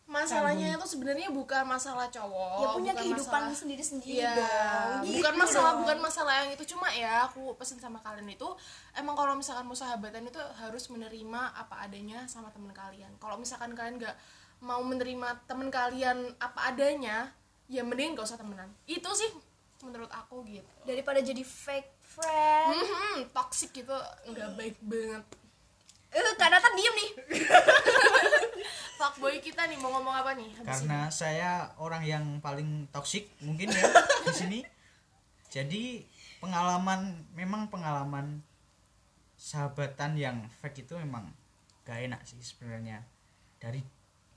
masalahnya 0.09 0.73
itu 0.73 0.87
sebenarnya 0.89 1.29
bukan 1.29 1.63
masalah 1.63 2.09
cowok 2.09 2.59
ya 2.59 2.69
punya 2.73 2.93
bukan 2.93 3.03
kehidupan 3.05 3.29
masalah- 3.45 3.53
sendiri-sendiri 3.55 4.19
Iya, 4.19 4.33
dong. 4.35 5.05
Bukan 5.05 5.33
Gitu 5.35 5.39
masalah 5.39 5.71
dong. 5.71 5.81
bukan 5.85 5.99
masalah 6.01 6.35
yang 6.41 6.51
itu. 6.51 6.65
Cuma 6.67 6.89
ya 6.91 7.29
aku 7.29 7.53
pesen 7.55 7.77
sama 7.77 8.01
kalian 8.01 8.25
itu 8.27 8.49
emang 8.93 9.13
kalau 9.13 9.37
misalkan 9.37 9.63
mau 9.63 9.77
sahabatan 9.77 10.25
itu 10.25 10.41
harus 10.57 10.89
menerima 10.89 11.41
apa 11.55 11.85
adanya 11.85 12.25
sama 12.25 12.49
teman 12.49 12.73
kalian. 12.73 13.13
Kalau 13.17 13.37
misalkan 13.37 13.77
kalian 13.77 14.01
nggak 14.01 14.17
mau 14.61 14.81
menerima 14.81 15.45
teman 15.45 15.69
kalian 15.69 16.17
apa 16.41 16.67
adanya 16.67 17.31
ya 17.69 17.85
mending 17.85 18.17
gak 18.17 18.27
usah 18.27 18.41
temenan. 18.41 18.73
Itu 18.85 19.13
sih 19.13 19.29
menurut 19.81 20.09
aku 20.09 20.41
gitu. 20.43 20.65
Daripada 20.83 21.21
jadi 21.21 21.45
fake 21.45 21.91
friend. 22.01 22.75
Hmm, 22.75 23.19
toxic 23.31 23.71
gitu 23.73 23.93
nggak 24.27 24.57
baik 24.57 24.77
banget 24.81 25.25
eh 26.09 26.23
kak 26.35 26.49
Nathan 26.49 26.73
diem 26.73 26.95
nih 26.95 27.11
fuckboy 28.99 29.39
kita 29.39 29.67
nih 29.67 29.79
mau 29.79 29.95
ngomong 29.95 30.11
apa 30.11 30.35
nih 30.35 30.51
Karena 30.59 31.07
saya 31.09 31.71
orang 31.79 32.03
yang 32.03 32.25
paling 32.43 32.91
toksik 32.91 33.31
mungkin 33.41 33.71
ya 33.71 33.87
di 34.27 34.35
sini. 34.35 34.59
Jadi 35.49 36.03
pengalaman 36.39 37.25
memang 37.33 37.71
pengalaman 37.71 38.43
sahabatan 39.39 40.19
yang 40.19 40.37
fake 40.59 40.83
itu 40.83 40.99
memang 40.99 41.31
gak 41.87 42.11
enak 42.11 42.21
sih 42.27 42.37
sebenarnya. 42.43 43.07
Dari 43.63 43.81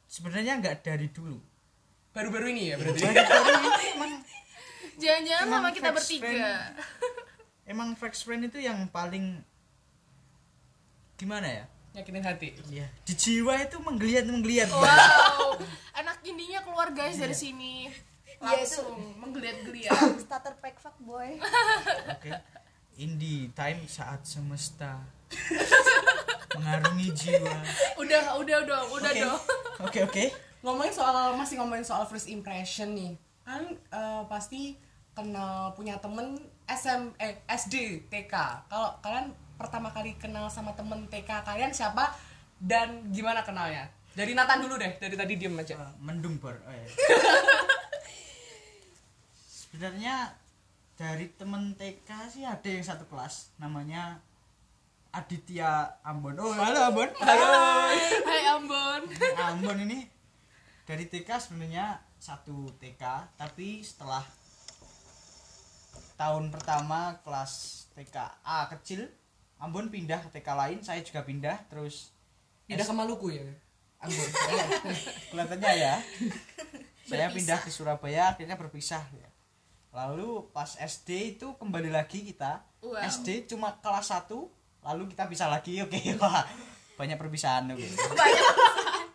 sebenarnya 0.06 0.62
nggak 0.62 0.78
dari 0.82 1.10
dulu. 1.10 1.40
baru-baru 2.12 2.52
ini 2.52 2.64
ya 2.70 2.76
berarti 2.76 3.02
Baru-baru 3.02 3.52
ini 3.56 3.86
emang 3.96 4.12
ini? 4.14 4.36
jangan-jangan 5.02 5.46
Emang 5.48 5.62
sama 5.64 5.70
kita 5.72 5.90
bertiga 5.96 6.28
friend. 6.28 6.76
emang 7.66 7.90
fake 7.96 8.18
friend 8.20 8.42
itu 8.46 8.60
yang 8.60 8.84
paling 8.92 9.40
gimana 11.22 11.46
ya? 11.46 11.64
nyakitin 11.92 12.24
hati 12.24 12.50
Ya, 12.72 12.88
di 13.04 13.14
jiwa 13.14 13.60
itu 13.60 13.76
menggeliat 13.78 14.24
menggeliat. 14.24 14.72
Wow, 14.72 15.60
anak 16.00 16.24
indinya 16.24 16.64
keluar 16.64 16.90
guys 16.90 17.16
dari 17.16 17.30
Iya. 17.30 17.44
sini. 17.44 17.76
Iya, 18.42 18.64
itu. 18.64 18.80
Langsung 18.82 18.96
menggeliat-geliat. 19.20 20.00
starter 20.24 20.56
pack 20.58 20.80
fuck 20.80 20.96
boy 20.98 21.36
Oke. 22.10 22.32
Indie 22.96 23.52
time 23.52 23.84
saat 23.86 24.24
semesta 24.24 25.04
mengarungi 26.56 27.08
jiwa. 27.12 27.56
Udah, 27.98 28.24
udah 28.36 28.58
dong, 28.64 28.88
udah 28.92 29.12
Oke. 29.12 29.22
dong. 29.22 29.42
Oke, 29.86 30.00
oke. 30.02 30.26
ngomongin 30.62 30.94
soal 30.94 31.34
masih 31.34 31.58
ngomongin 31.58 31.82
soal 31.82 32.06
first 32.06 32.30
impression 32.30 32.94
nih 32.94 33.18
kan 33.42 33.66
eh, 33.68 34.22
pasti 34.30 34.78
kenal 35.12 35.74
punya 35.74 35.98
temen 35.98 36.38
SM 36.64 37.18
eh 37.18 37.42
SD 37.48 38.06
TK 38.06 38.30
kalau 38.70 38.94
kalian 39.02 39.34
pertama 39.62 39.94
kali 39.94 40.18
kenal 40.18 40.50
sama 40.50 40.74
temen 40.74 41.06
TK 41.06 41.46
kalian 41.46 41.72
siapa 41.72 42.12
dan 42.58 43.14
gimana 43.14 43.46
kenalnya 43.46 43.90
dari 44.12 44.36
Nathan 44.36 44.60
dulu 44.60 44.76
deh 44.76 45.00
dari 45.00 45.16
tadi 45.16 45.40
diem 45.40 45.56
aja 45.56 45.80
Eh, 45.80 45.94
mendung 46.04 46.36
bar. 46.36 46.60
Oh, 46.68 46.74
iya. 46.76 46.84
Sebenarnya 49.72 50.36
dari 51.00 51.32
temen 51.32 51.80
TK 51.80 52.10
sih 52.28 52.44
ada 52.44 52.68
yang 52.68 52.84
satu 52.84 53.08
kelas 53.08 53.56
namanya 53.56 54.20
Aditya 55.16 55.96
Ambon. 56.04 56.36
Oh, 56.44 56.52
halo 56.52 56.92
Ambon. 56.92 57.08
Halo. 57.24 57.48
Hai 58.28 58.44
Ambon. 58.52 59.02
Ambon 59.40 59.78
ini 59.88 60.04
dari 60.84 61.08
TK 61.08 61.32
sebenarnya 61.40 62.04
satu 62.20 62.68
TK 62.84 63.32
tapi 63.40 63.80
setelah 63.80 64.28
tahun 66.20 66.52
pertama 66.52 67.16
kelas 67.24 67.88
TK 67.96 68.44
A 68.44 68.68
kecil 68.76 69.08
Ambon 69.62 69.94
pindah 69.94 70.18
ke 70.26 70.30
TK 70.34 70.50
lain 70.58 70.80
saya 70.82 71.06
juga 71.06 71.22
pindah 71.22 71.54
terus 71.70 72.10
pindah 72.66 72.82
ke 72.82 72.94
Maluku 72.98 73.30
ya? 73.30 73.46
Ambon. 74.02 74.30
Kelihatannya 75.30 75.72
ya. 75.78 75.96
Saya 77.12 77.30
pindah 77.30 77.62
ke 77.62 77.70
Surabaya 77.70 78.34
akhirnya 78.34 78.58
berpisah 78.58 79.06
ya. 79.14 79.30
Lalu 79.94 80.50
pas 80.50 80.74
SD 80.80 81.38
itu 81.38 81.54
kembali 81.62 81.94
lagi 81.94 82.26
kita. 82.26 82.66
Wow. 82.82 82.98
SD 83.06 83.46
cuma 83.54 83.78
kelas 83.78 84.10
1 84.10 84.34
lalu 84.82 85.14
kita 85.14 85.30
pisah 85.30 85.46
lagi. 85.46 85.78
Oke 85.86 86.02
wah. 86.22 86.42
Banyak 86.98 87.22
perpisahan 87.22 87.70
oke. 87.70 87.86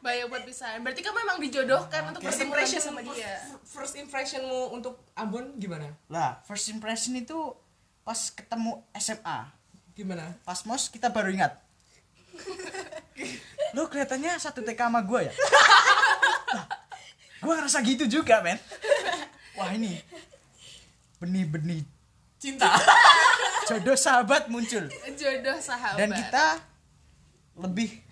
Bayar 0.07 0.31
buat 0.31 0.47
pisahan. 0.47 0.87
Berarti 0.87 1.03
kamu 1.03 1.17
memang 1.27 1.39
dijodohkan 1.43 2.15
untuk 2.15 2.23
first 2.23 2.39
impression 2.39 2.79
sama 2.79 3.03
dia. 3.03 3.43
first 3.67 3.99
impressionmu 3.99 4.71
untuk 4.71 5.03
Ambon 5.19 5.59
gimana? 5.59 5.91
Lah 6.07 6.39
first 6.47 6.71
impression 6.71 7.19
itu 7.19 7.35
pas 8.07 8.31
ketemu 8.31 8.87
SMA 8.95 9.56
gimana? 9.97 10.37
Pas 10.45 10.61
mos 10.69 10.93
kita 10.93 11.09
baru 11.09 11.33
ingat. 11.33 11.57
Lu 13.73 13.89
kelihatannya 13.89 14.37
satu 14.37 14.61
TK 14.61 14.77
sama 14.93 15.01
gue 15.01 15.27
ya? 15.27 15.33
Gue 17.41 17.53
ngerasa 17.57 17.81
gitu 17.81 18.05
juga 18.05 18.45
men. 18.45 18.61
Wah 19.57 19.73
ini 19.73 19.97
benih-benih 21.17 21.81
cinta. 22.37 22.69
jodoh 23.67 23.97
sahabat 23.97 24.53
muncul. 24.53 24.85
Jodoh 25.17 25.59
sahabat. 25.59 25.97
dan 25.97 26.13
kita 26.13 26.45
lebih 27.57 28.05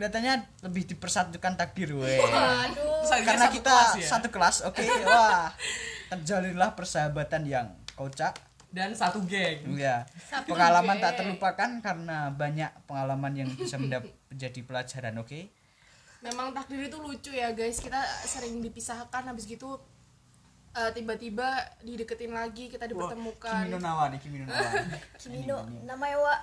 kelihatannya 0.00 0.48
lebih 0.64 0.88
dipersatukan 0.88 1.60
takdir 1.60 1.92
weh 1.92 2.16
aduh 2.16 3.04
Terus 3.04 3.12
akhirnya 3.12 3.28
karena 3.28 3.44
satu 3.44 3.56
kita 3.60 3.68
kelas 3.76 3.92
ya? 3.92 4.08
satu 4.08 4.28
kelas 4.32 4.56
oke 4.64 4.84
wah. 5.04 5.52
Terjalinlah 6.08 6.70
persahabatan 6.72 7.42
yang 7.44 7.66
kocak 7.92 8.40
dan 8.70 8.94
satu 8.94 9.18
geng 9.26 9.74
ya 9.74 10.06
Satu 10.16 10.54
pengalaman 10.54 10.96
geng. 10.98 11.04
tak 11.04 11.12
terlupakan 11.18 11.70
karena 11.82 12.30
banyak 12.30 12.70
pengalaman 12.86 13.32
yang 13.34 13.48
bisa 13.54 13.76
menjadi 13.76 14.60
pelajaran 14.62 15.18
oke 15.18 15.50
memang 16.20 16.52
takdir 16.52 16.84
itu 16.84 17.00
lucu 17.00 17.32
ya 17.32 17.48
guys. 17.56 17.80
Kita 17.80 17.96
sering 18.28 18.60
dipisahkan 18.60 19.24
habis 19.24 19.48
gitu 19.48 19.80
eh, 20.70 20.90
tiba-tiba 20.94 21.48
dideketin 21.82 22.30
lagi, 22.30 22.70
kita 22.70 22.86
dipertemukan. 22.86 23.66
Kimi 23.66 23.74
no 23.74 23.78
Nawa 23.82 24.04
nih 24.14 24.18
Kimi 24.22 24.36
no 24.42 24.46
Nawa 24.46 24.70
Kimi 25.18 25.40
no 25.46 25.58
namanya 25.82 26.16
wa 26.22 26.34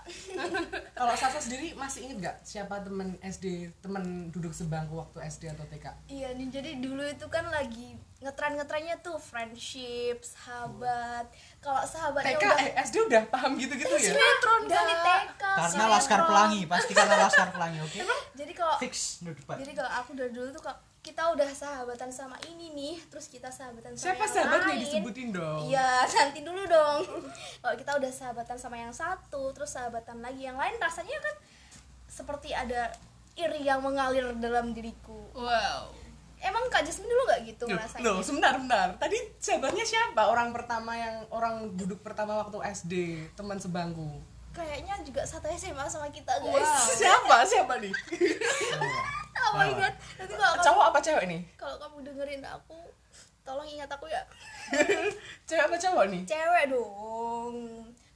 Kalau 0.98 1.14
Sasa 1.16 1.40
sendiri 1.40 1.72
masih 1.74 2.12
inget 2.12 2.18
gak 2.28 2.36
siapa 2.44 2.84
temen 2.84 3.16
SD, 3.24 3.72
temen 3.80 4.28
duduk 4.32 4.52
sebangku 4.52 5.00
waktu 5.00 5.24
SD 5.28 5.52
atau 5.56 5.64
TK? 5.72 5.86
Iya 6.12 6.36
nih 6.36 6.48
jadi 6.52 6.70
dulu 6.84 7.04
itu 7.08 7.26
kan 7.32 7.48
lagi 7.48 7.96
ngetren-ngetrennya 8.18 8.98
tuh 9.06 9.22
friendship, 9.22 10.26
sahabat. 10.26 11.30
Kalau 11.62 11.86
sahabatnya 11.86 12.34
TK, 12.34 12.44
udah 12.50 12.58
eh 12.66 12.72
SD 12.82 12.96
udah 13.06 13.22
paham 13.30 13.54
gitu-gitu 13.62 13.94
ya? 13.94 14.10
sinetron 14.10 14.62
dari 14.66 14.96
TK. 14.98 15.44
karena 15.44 15.70
sinetron. 15.70 15.94
laskar 15.94 16.22
pelangi 16.26 16.62
pasti 16.66 16.92
karena 16.98 17.16
laskar 17.22 17.50
pelangi 17.54 17.78
oke 17.82 18.00
Jadi 18.38 18.52
kalau 18.58 18.76
fix 18.82 19.22
no 19.26 19.34
debat 19.34 19.58
jadi 19.62 19.72
kalau 19.74 19.92
aku 20.02 20.10
dari 20.18 20.32
dulu 20.34 20.50
tuh 20.54 20.62
kok 20.66 20.78
kita 21.08 21.24
udah 21.32 21.48
sahabatan 21.48 22.12
sama 22.12 22.36
ini 22.52 22.76
nih, 22.76 22.96
terus 23.08 23.32
kita 23.32 23.48
sahabatan 23.48 23.96
sama 23.96 24.04
Siapa 24.12 24.28
yang 24.28 24.34
sahabatnya 24.36 24.76
lain. 24.76 24.84
disebutin 24.84 25.30
dong? 25.32 25.60
Iya, 25.72 26.04
nanti 26.20 26.40
dulu 26.44 26.68
dong. 26.68 27.02
Kalau 27.64 27.76
kita 27.80 27.92
udah 27.96 28.12
sahabatan 28.12 28.58
sama 28.60 28.76
yang 28.76 28.92
satu, 28.92 29.56
terus 29.56 29.72
sahabatan 29.72 30.20
lagi 30.20 30.44
yang 30.44 30.60
lain, 30.60 30.76
rasanya 30.76 31.16
kan 31.24 31.36
seperti 32.12 32.52
ada 32.52 32.92
iri 33.40 33.64
yang 33.64 33.80
mengalir 33.80 34.36
dalam 34.36 34.76
diriku. 34.76 35.32
Wow. 35.32 35.96
Emang 36.38 36.68
Kak 36.70 36.86
Jasmine 36.86 37.10
dulu 37.10 37.24
gak 37.34 37.42
gitu 37.48 37.64
Loh, 37.66 37.80
ngerasain? 37.80 38.02
loh, 38.04 38.20
sebentar, 38.22 38.52
sebentar. 38.54 38.88
Tadi 39.00 39.18
sahabatnya 39.40 39.86
siapa? 39.88 40.22
Orang 40.28 40.52
pertama 40.52 40.92
yang 40.94 41.24
orang 41.32 41.72
duduk 41.74 42.04
pertama 42.04 42.36
waktu 42.38 42.62
SD, 42.68 42.94
teman 43.34 43.58
sebangku. 43.58 44.22
Kayaknya 44.58 44.96
juga 45.06 45.22
satu 45.22 45.46
SMA 45.52 45.86
sama 45.86 46.10
kita 46.10 46.34
guys. 46.42 46.66
Siapa? 46.96 47.46
Siapa 47.46 47.78
nih? 47.78 47.94
Oh 49.40 49.54
my 49.54 49.70
god. 49.72 49.94
Nanti 50.18 50.34
kalau 50.34 50.56
Cowok 50.60 50.86
apa 50.90 51.00
cewek 51.00 51.24
nih? 51.26 51.42
kalau 51.56 51.78
kamu 51.78 51.98
dengerin 52.04 52.42
aku, 52.44 52.74
tolong 53.44 53.64
ingat 53.64 53.86
aku 53.88 54.10
ya. 54.10 54.20
Cewek 55.48 55.64
apa 55.64 55.78
cowok 55.78 56.04
nih? 56.10 56.22
Cewek 56.26 56.64
dong. 56.68 57.56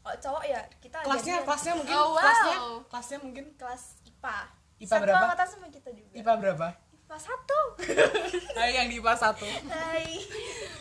Kalau 0.01 0.17
cowok 0.17 0.43
ya 0.43 0.59
kita 0.81 0.97
Kelasnya, 0.99 1.21
jadian 1.31 1.45
kelasnya 1.45 1.73
mungkin, 1.77 1.93
Oh, 1.93 2.07
wow. 2.09 2.17
kelasnya, 2.17 2.57
kelasnya 2.89 3.17
mungkin 3.21 3.45
kelas 3.55 3.83
IPA. 4.03 4.37
IPA 4.81 4.89
Satu 4.89 5.03
berapa? 5.05 5.23
angkatan 5.23 5.47
sama 5.47 5.67
kita 5.69 5.89
juga. 5.93 6.09
IPA 6.11 6.33
berapa? 6.35 6.67
IPA 6.99 7.17
satu. 7.21 7.59
Hai 8.57 8.71
yang 8.73 8.87
di 8.89 8.97
IPA 8.97 9.13
satu 9.15 9.45
Hai. 9.69 10.07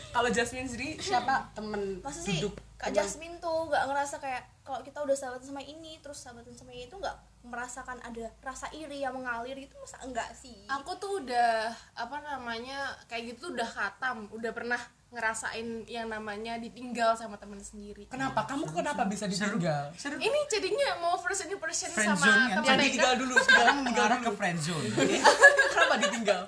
kalau 0.09 0.27
Jasmine 0.27 0.65
sendiri 0.65 0.97
siapa 0.97 1.53
temen 1.53 2.01
sih 2.09 2.41
duduk 2.41 2.57
Kak 2.81 2.97
Jasmine 2.97 3.37
tuh 3.37 3.69
gak 3.69 3.85
ngerasa 3.85 4.17
kayak 4.17 4.41
kalau 4.65 4.81
kita 4.81 5.05
udah 5.05 5.13
sahabatan 5.13 5.45
sama 5.45 5.61
ini 5.61 6.01
terus 6.01 6.17
sahabatan 6.17 6.57
sama 6.57 6.73
ini 6.73 6.89
tuh 6.89 6.97
gak 6.97 7.13
merasakan 7.45 8.01
ada 8.01 8.25
rasa 8.41 8.73
iri 8.73 9.05
yang 9.05 9.13
mengalir 9.13 9.53
gitu 9.53 9.77
masa 9.77 10.01
enggak 10.01 10.29
sih? 10.33 10.65
aku 10.65 10.97
tuh 10.97 11.21
udah 11.25 11.69
apa 11.93 12.17
namanya 12.25 12.97
kayak 13.05 13.37
gitu 13.37 13.53
udah 13.53 13.65
katam 13.65 14.29
udah 14.33 14.49
pernah 14.53 14.81
ngerasain 15.13 15.85
yang 15.85 16.07
namanya 16.07 16.55
ditinggal 16.55 17.19
sama 17.19 17.35
temen 17.35 17.59
sendiri. 17.59 18.07
Kenapa? 18.07 18.47
Kamu 18.47 18.63
kenapa 18.71 19.03
bisa 19.03 19.27
ditinggal? 19.27 19.91
Seru. 19.99 20.15
Ini 20.15 20.39
jadinya 20.47 21.03
mau 21.03 21.19
first 21.19 21.43
impression 21.51 21.91
Friend 21.91 22.15
sama 22.15 22.25
zone 22.25 22.43
temen. 22.55 22.65
Eka. 22.65 22.81
ditinggal 22.81 23.13
dulu 23.19 23.35
sekarang 23.45 23.77
tinggal 23.83 23.91
mengarah 23.91 24.17
dulu 24.17 24.25
ke 24.25 24.31
friend 24.39 24.57
zone 24.57 24.85
kenapa 25.75 25.95
ditinggal? 26.01 26.41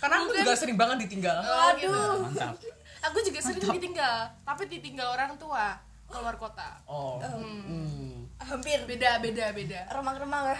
Karena 0.00 0.16
aku 0.24 0.32
juga 0.32 0.52
sering 0.56 0.76
banget 0.76 0.96
ditinggal. 1.08 1.38
Oh, 1.44 1.70
gitu. 1.78 2.00
mantap 2.24 2.56
aku 3.00 3.18
juga 3.24 3.38
sering 3.40 3.64
ditinggal 3.80 4.28
tapi 4.44 4.68
ditinggal 4.68 5.08
orang 5.16 5.36
tua 5.40 5.78
keluar 6.10 6.34
kota. 6.36 6.82
Oh 6.90 7.22
hmm. 7.22 8.26
Hampir. 8.42 8.82
Beda 8.84 9.22
beda 9.22 9.54
beda. 9.54 9.86
Remang-remang. 9.94 10.52
Ya. 10.52 10.58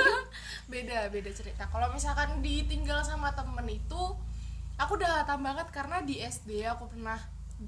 beda 0.72 0.98
beda 1.08 1.30
cerita. 1.32 1.64
Kalau 1.72 1.88
misalkan 1.90 2.44
ditinggal 2.44 3.00
sama 3.00 3.32
temen 3.32 3.64
itu 3.72 4.02
aku 4.76 5.00
udah 5.00 5.24
hatam 5.24 5.40
banget 5.40 5.66
karena 5.72 6.04
di 6.04 6.20
SD 6.20 6.68
aku 6.68 6.92
pernah 6.92 7.16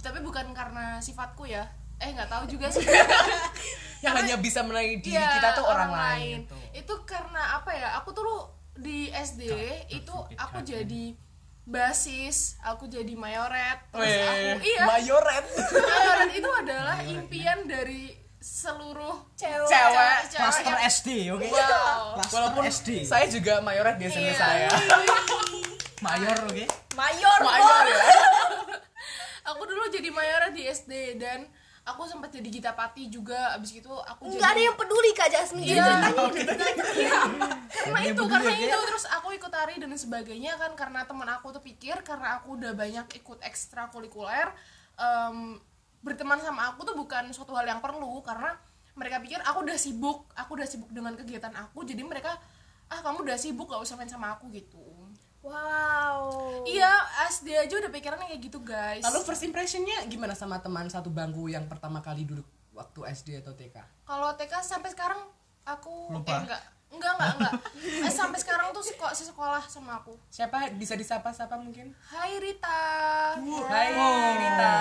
tapi 0.04 0.20
bukan 0.20 0.52
karena 0.52 1.00
sifatku 1.00 1.48
ya. 1.48 1.64
Eh 1.98 2.12
nggak 2.14 2.28
tahu 2.30 2.44
juga 2.46 2.68
sih. 2.68 2.84
Yang 4.04 4.14
hanya 4.22 4.36
bisa 4.38 4.62
menilai 4.62 5.02
diri 5.02 5.18
Iya, 5.18 5.42
kita 5.42 5.48
tuh 5.58 5.66
orang, 5.66 5.90
lain, 5.90 6.46
gitu. 6.46 6.54
itu 6.70 6.94
karena 7.02 7.58
apa 7.58 7.74
ya? 7.74 7.98
Aku 7.98 8.14
tuh 8.14 8.46
di 8.78 9.10
SD 9.10 9.50
itu 9.90 10.14
aku 10.38 10.62
jadi 10.62 11.18
basis 11.68 12.56
aku 12.60 12.84
jadi 12.84 13.12
mayoret 13.12 13.78
terus 13.86 14.08
aku 14.08 14.32
Weh, 14.32 14.56
iya 14.66 14.82
mayoret 14.84 15.44
mayoret 15.70 16.30
itu 16.32 16.50
adalah 16.50 16.96
impian 17.02 17.64
dari 17.64 18.16
seluruh 18.38 19.28
Cewek. 19.34 19.68
Cewek. 19.68 20.18
Cluster 20.32 20.64
yang- 20.64 20.82
SD 20.88 21.08
oke 21.28 21.44
Wow. 21.44 22.16
Cluster 22.16 22.32
walaupun 22.34 22.62
SD 22.66 22.88
saya 23.04 23.26
juga 23.26 23.60
mayoret 23.60 23.94
di 23.94 24.04
SMP 24.06 24.26
Iya. 24.26 24.34
saya 24.34 24.68
mayor 26.06 26.38
oke 26.42 26.64
Mayor. 26.94 27.38
mayor 27.42 27.84
ya 27.84 27.98
aku 29.50 29.62
dulu 29.62 29.84
jadi 29.88 30.08
mayoret 30.08 30.52
di 30.52 30.64
SD 30.64 30.92
dan 31.16 31.44
aku 31.88 32.04
sempat 32.04 32.28
jadi 32.28 32.48
gita 32.52 32.72
pati 32.76 33.08
juga 33.08 33.56
abis 33.56 33.80
itu 33.80 33.88
aku 33.88 34.28
Enggak 34.28 34.52
ada 34.52 34.60
jadi 34.60 34.66
yang 34.68 34.76
peduli 34.76 35.10
Kak 35.16 35.28
Jasmine. 35.32 35.64
Iya. 35.64 35.86
Ceritanya 36.36 36.74
karena 36.76 37.48
Ini 37.88 38.08
itu 38.12 38.22
peduli, 38.22 38.32
karena 38.32 38.52
itu 38.60 38.78
terus 38.92 39.04
aku 39.08 39.28
ikut 39.32 39.50
tari 39.50 39.74
dan 39.80 39.92
sebagainya 39.96 40.52
kan 40.60 40.72
karena 40.76 41.08
teman 41.08 41.28
aku 41.32 41.56
tuh 41.56 41.62
pikir 41.64 42.04
karena 42.04 42.40
aku 42.40 42.60
udah 42.60 42.72
banyak 42.76 43.06
ikut 43.16 43.38
ekstrakurikuler 43.40 44.52
em, 45.00 45.56
berteman 46.04 46.38
sama 46.44 46.70
aku 46.70 46.84
tuh 46.86 46.94
bukan 46.94 47.32
suatu 47.32 47.56
hal 47.56 47.66
yang 47.66 47.80
perlu 47.80 48.20
karena 48.22 48.54
mereka 48.94 49.22
pikir 49.22 49.38
aku 49.42 49.66
udah 49.66 49.78
sibuk 49.78 50.26
aku 50.34 50.50
udah 50.58 50.66
sibuk 50.68 50.90
dengan 50.90 51.14
kegiatan 51.14 51.54
aku 51.54 51.86
jadi 51.86 52.02
mereka 52.02 52.34
ah 52.88 53.00
kamu 53.04 53.26
udah 53.26 53.36
sibuk 53.38 53.68
gak 53.68 53.82
usah 53.82 53.94
main 54.00 54.08
sama 54.08 54.34
aku 54.34 54.48
gitu 54.54 54.80
Wow. 55.48 56.20
iya 56.68 56.92
SD 57.32 57.56
aja 57.56 57.74
udah 57.80 57.90
pikirannya 57.90 58.28
kayak 58.28 58.42
gitu 58.44 58.60
guys. 58.60 59.00
Lalu 59.00 59.18
first 59.24 59.44
impressionnya 59.44 60.04
gimana 60.06 60.36
sama 60.36 60.60
teman 60.60 60.92
satu 60.92 61.08
bangku 61.08 61.48
yang 61.48 61.64
pertama 61.64 62.04
kali 62.04 62.28
duduk 62.28 62.44
waktu 62.76 63.00
SD 63.10 63.42
atau 63.42 63.56
TK 63.56 64.06
kalau 64.06 64.30
TK 64.38 64.52
sampai 64.62 64.92
sekarang 64.94 65.18
aku 65.66 66.14
Lupa. 66.14 66.30
eh 66.32 66.40
enggak. 66.46 66.62
Enggak 66.88 67.12
enggak 67.20 67.32
enggak. 67.36 67.52
Eh, 68.08 68.12
sampai 68.12 68.38
sekarang 68.40 68.72
tuh 68.72 68.80
kok 68.80 69.12
sekolah 69.12 69.60
sama 69.68 70.00
aku. 70.00 70.16
Siapa? 70.32 70.72
Bisa 70.72 70.96
disapa-sapa 70.96 71.60
mungkin? 71.60 71.92
Hai 72.08 72.40
Rita. 72.40 72.80
Hai 73.68 73.92
Rita. 74.40 74.74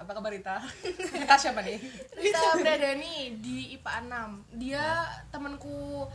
Apa 0.00 0.10
kabar 0.16 0.32
Rita? 0.32 0.56
Rita 1.20 1.36
siapa 1.36 1.60
nih? 1.60 1.76
Rita 2.16 2.56
Bradani 2.56 3.36
di 3.36 3.76
IPA 3.76 4.08
6 4.48 4.56
dia 4.56 5.04
temanku 5.28 6.08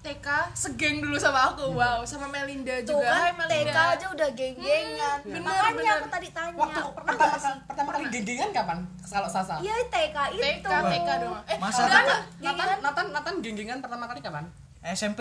TK 0.00 0.26
segeng 0.50 0.96
dulu 0.98 1.12
sama 1.14 1.52
aku 1.52 1.70
wow 1.70 2.00
sama 2.02 2.24
Melinda 2.26 2.72
Tuh 2.80 2.96
juga 2.96 3.04
kan 3.06 3.20
Hai 3.20 3.30
TK 3.30 3.38
Melinda 3.38 3.82
aja 3.92 4.06
udah 4.08 4.28
geng-gengan. 4.32 5.18
bener, 5.22 5.40
Makanya 5.42 5.76
bener. 5.76 5.94
aku 5.94 6.08
tadi 6.08 6.28
tanya, 6.30 6.52
waktu 6.54 6.80
pernah 6.90 7.12
pertama, 7.12 7.36
sih? 7.38 7.54
pertama 7.64 7.88
kali 7.90 8.04
genggengan 8.10 8.50
kapan 8.50 8.78
kalau 9.02 9.28
Sasa 9.28 9.54
Iya 9.58 9.74
TK 9.86 10.16
itu. 10.32 10.40
TK 10.40 10.64
TK 10.64 11.08
dong 11.20 11.36
eh 11.44 11.56
Masa 11.58 11.80
enggak, 11.82 12.00
TK? 12.00 12.10
enggak. 12.40 12.54
Nathan 12.56 12.78
Nathan 12.80 13.06
Nathan 13.12 13.34
genggengan 13.40 13.78
pertama 13.78 14.04
kali 14.06 14.20
kapan 14.20 14.44
SMP 14.82 15.20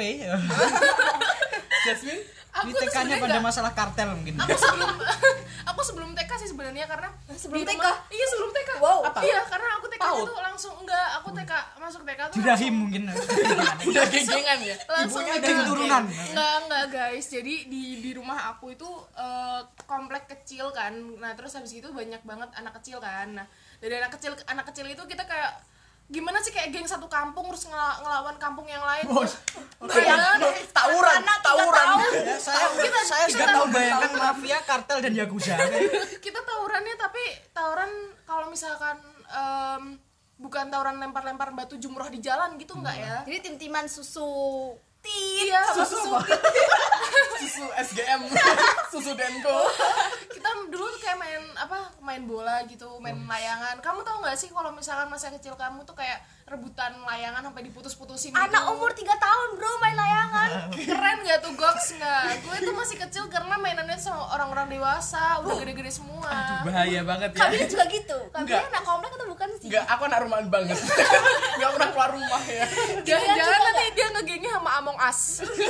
Jasmine 1.85 2.23
aku 2.51 2.67
sebenarnya 2.71 3.17
pada 3.17 3.29
enggak- 3.31 3.45
masalah 3.45 3.71
kartel 3.71 4.09
mungkin 4.11 4.33
aku 4.35 4.55
sebelum 4.55 4.89
aku 5.69 5.81
sebelum 5.81 6.09
TK 6.11 6.31
sih 6.35 6.49
sebenarnya 6.49 6.85
karena 6.85 7.09
Sebelum 7.31 7.61
TK? 7.61 7.77
rumah- 7.77 7.99
iya 8.09 8.25
sebelum 8.27 8.51
TK 8.51 8.69
Wow. 8.79 8.99
Apa? 9.05 9.19
iya 9.21 9.39
karena 9.43 9.69
aku 9.75 9.85
TK 9.87 10.01
Paut? 10.01 10.23
itu 10.23 10.33
langsung 10.35 10.73
enggak 10.77 11.07
aku 11.15 11.29
TK 11.31 11.51
masuk 11.77 12.01
TK 12.03 12.19
tuh 12.25 12.35
di 12.35 12.43
rahim 12.43 12.73
mungkin 12.75 13.01
udah 13.89 14.05
genggengan 14.07 14.59
ya 14.61 14.75
langsung 14.87 15.21
Ibunya 15.21 15.33
udah 15.33 15.45
geng 15.45 15.61
turunan. 15.63 16.03
enggak 16.03 16.53
enggak 16.59 16.83
guys 16.89 17.25
jadi 17.27 17.53
di 17.65 17.83
di 17.99 18.11
rumah 18.11 18.39
aku 18.49 18.71
itu 18.71 18.89
eh, 19.13 19.59
komplek 19.85 20.25
kecil 20.27 20.69
kan 20.71 20.91
nah 21.17 21.31
terus 21.31 21.53
habis 21.53 21.71
itu 21.71 21.87
banyak 21.89 22.21
banget 22.21 22.49
anak 22.53 22.73
kecil 22.75 22.97
kan 22.97 23.29
nah 23.33 23.45
dari 23.77 23.95
anak 23.95 24.11
kecil 24.11 24.35
anak 24.43 24.65
kecil 24.65 24.85
itu 24.85 25.03
kita 25.05 25.23
kayak 25.23 25.53
gimana 26.09 26.37
sih 26.39 26.49
kayak 26.49 26.69
geng 26.69 26.83
satu 26.83 27.05
kampung 27.05 27.45
terus 27.47 27.65
ngela- 27.65 28.01
ngelawan 28.01 28.33
kampung 28.35 28.65
yang 28.65 28.81
lain? 28.81 29.05
Bayangin, 29.79 30.41
tawuran 30.69 31.21
Anak 31.21 31.37
tiga 31.37 31.45
tawuran. 31.45 31.85
tahun. 31.85 32.11
Ya, 32.19 32.35
saya 32.35 32.65
Kita- 32.75 33.05
saya 33.05 33.25
kita 33.25 33.45
tahu 33.47 33.65
bayangkan 33.69 34.11
mafia 34.13 34.59
kartel 34.61 34.99
dan 34.99 35.13
yakuza. 35.13 35.53
Kita 36.25 36.39
tawurannya 36.41 36.95
tapi 36.95 37.23
tawuran 37.51 37.91
kalau 38.23 38.45
misalkan 38.47 38.97
em, 39.23 39.83
bukan 40.35 40.65
tawuran 40.67 40.97
lempar-lempar 40.97 41.53
batu 41.53 41.75
jumroh 41.75 42.07
di 42.07 42.19
jalan 42.19 42.57
gitu 42.57 42.73
enggak 42.73 42.97
ya? 42.97 43.15
Jadi 43.23 43.37
tim-timan 43.41 43.85
susu 43.85 44.25
tit 45.03 45.29
iya 45.49 45.63
susu 45.73 45.97
susu. 45.97 46.19
susu 47.41 47.65
SGM 47.89 48.21
susu 48.91 49.11
Denko. 49.15 49.57
Kita 50.35 50.49
dulu 50.69 50.85
tuh 50.95 50.99
kayak 51.01 51.17
main 51.17 51.43
apa 51.57 51.89
main 52.03 52.23
bola 52.27 52.63
gitu 52.67 52.87
main 53.01 53.15
layangan. 53.15 53.79
Kamu 53.81 54.05
tau 54.05 54.21
nggak 54.21 54.37
sih 54.37 54.51
kalau 54.51 54.71
misalkan 54.75 55.09
masa 55.09 55.31
kecil 55.33 55.55
kamu 55.55 55.83
tuh 55.87 55.95
kayak 55.97 56.21
rebutan 56.49 56.91
layangan 57.05 57.45
sampai 57.45 57.61
diputus-putusin 57.69 58.33
gitu. 58.33 58.41
Anak 58.41 58.73
umur 58.73 58.89
3 58.89 59.05
tahun 59.05 59.47
bro 59.53 59.71
main 59.79 59.95
layangan. 59.95 60.49
Keren 60.75 61.17
gak 61.21 61.39
tuh 61.45 61.53
goks 61.53 61.87
nggak. 61.95 62.23
Gue 62.41 62.57
tuh 62.65 62.73
masih 62.73 62.97
kecil 62.97 63.23
karena 63.29 63.55
mainannya 63.61 63.95
sama 64.01 64.33
orang-orang 64.33 64.67
dewasa 64.73 65.45
udah 65.45 65.55
gede-gede 65.61 65.93
semua. 65.93 66.65
Bahaya 66.65 67.05
banget 67.05 67.37
ya. 67.37 67.39
Kalian 67.45 67.67
juga 67.69 67.85
gitu. 67.93 68.17
Kalian 68.33 68.65
anak 68.73 68.83
komplek 68.83 69.11
atau 69.13 69.27
bukan 69.29 69.47
sih? 69.61 69.67
Enggak, 69.69 69.85
aku 69.85 70.01
anak 70.09 70.19
rumahan 70.25 70.47
banget. 70.49 70.77
Enggak 71.61 71.69
pernah 71.77 71.89
keluar 71.93 72.09
rumah 72.17 72.41
ya. 72.49 72.65
Jangan-jangan 73.05 73.59
nanti 73.69 73.85
dia 73.93 74.07
ngegengnya 74.09 74.51
sama 74.57 74.71
Among 74.81 74.97
Us. 74.97 75.19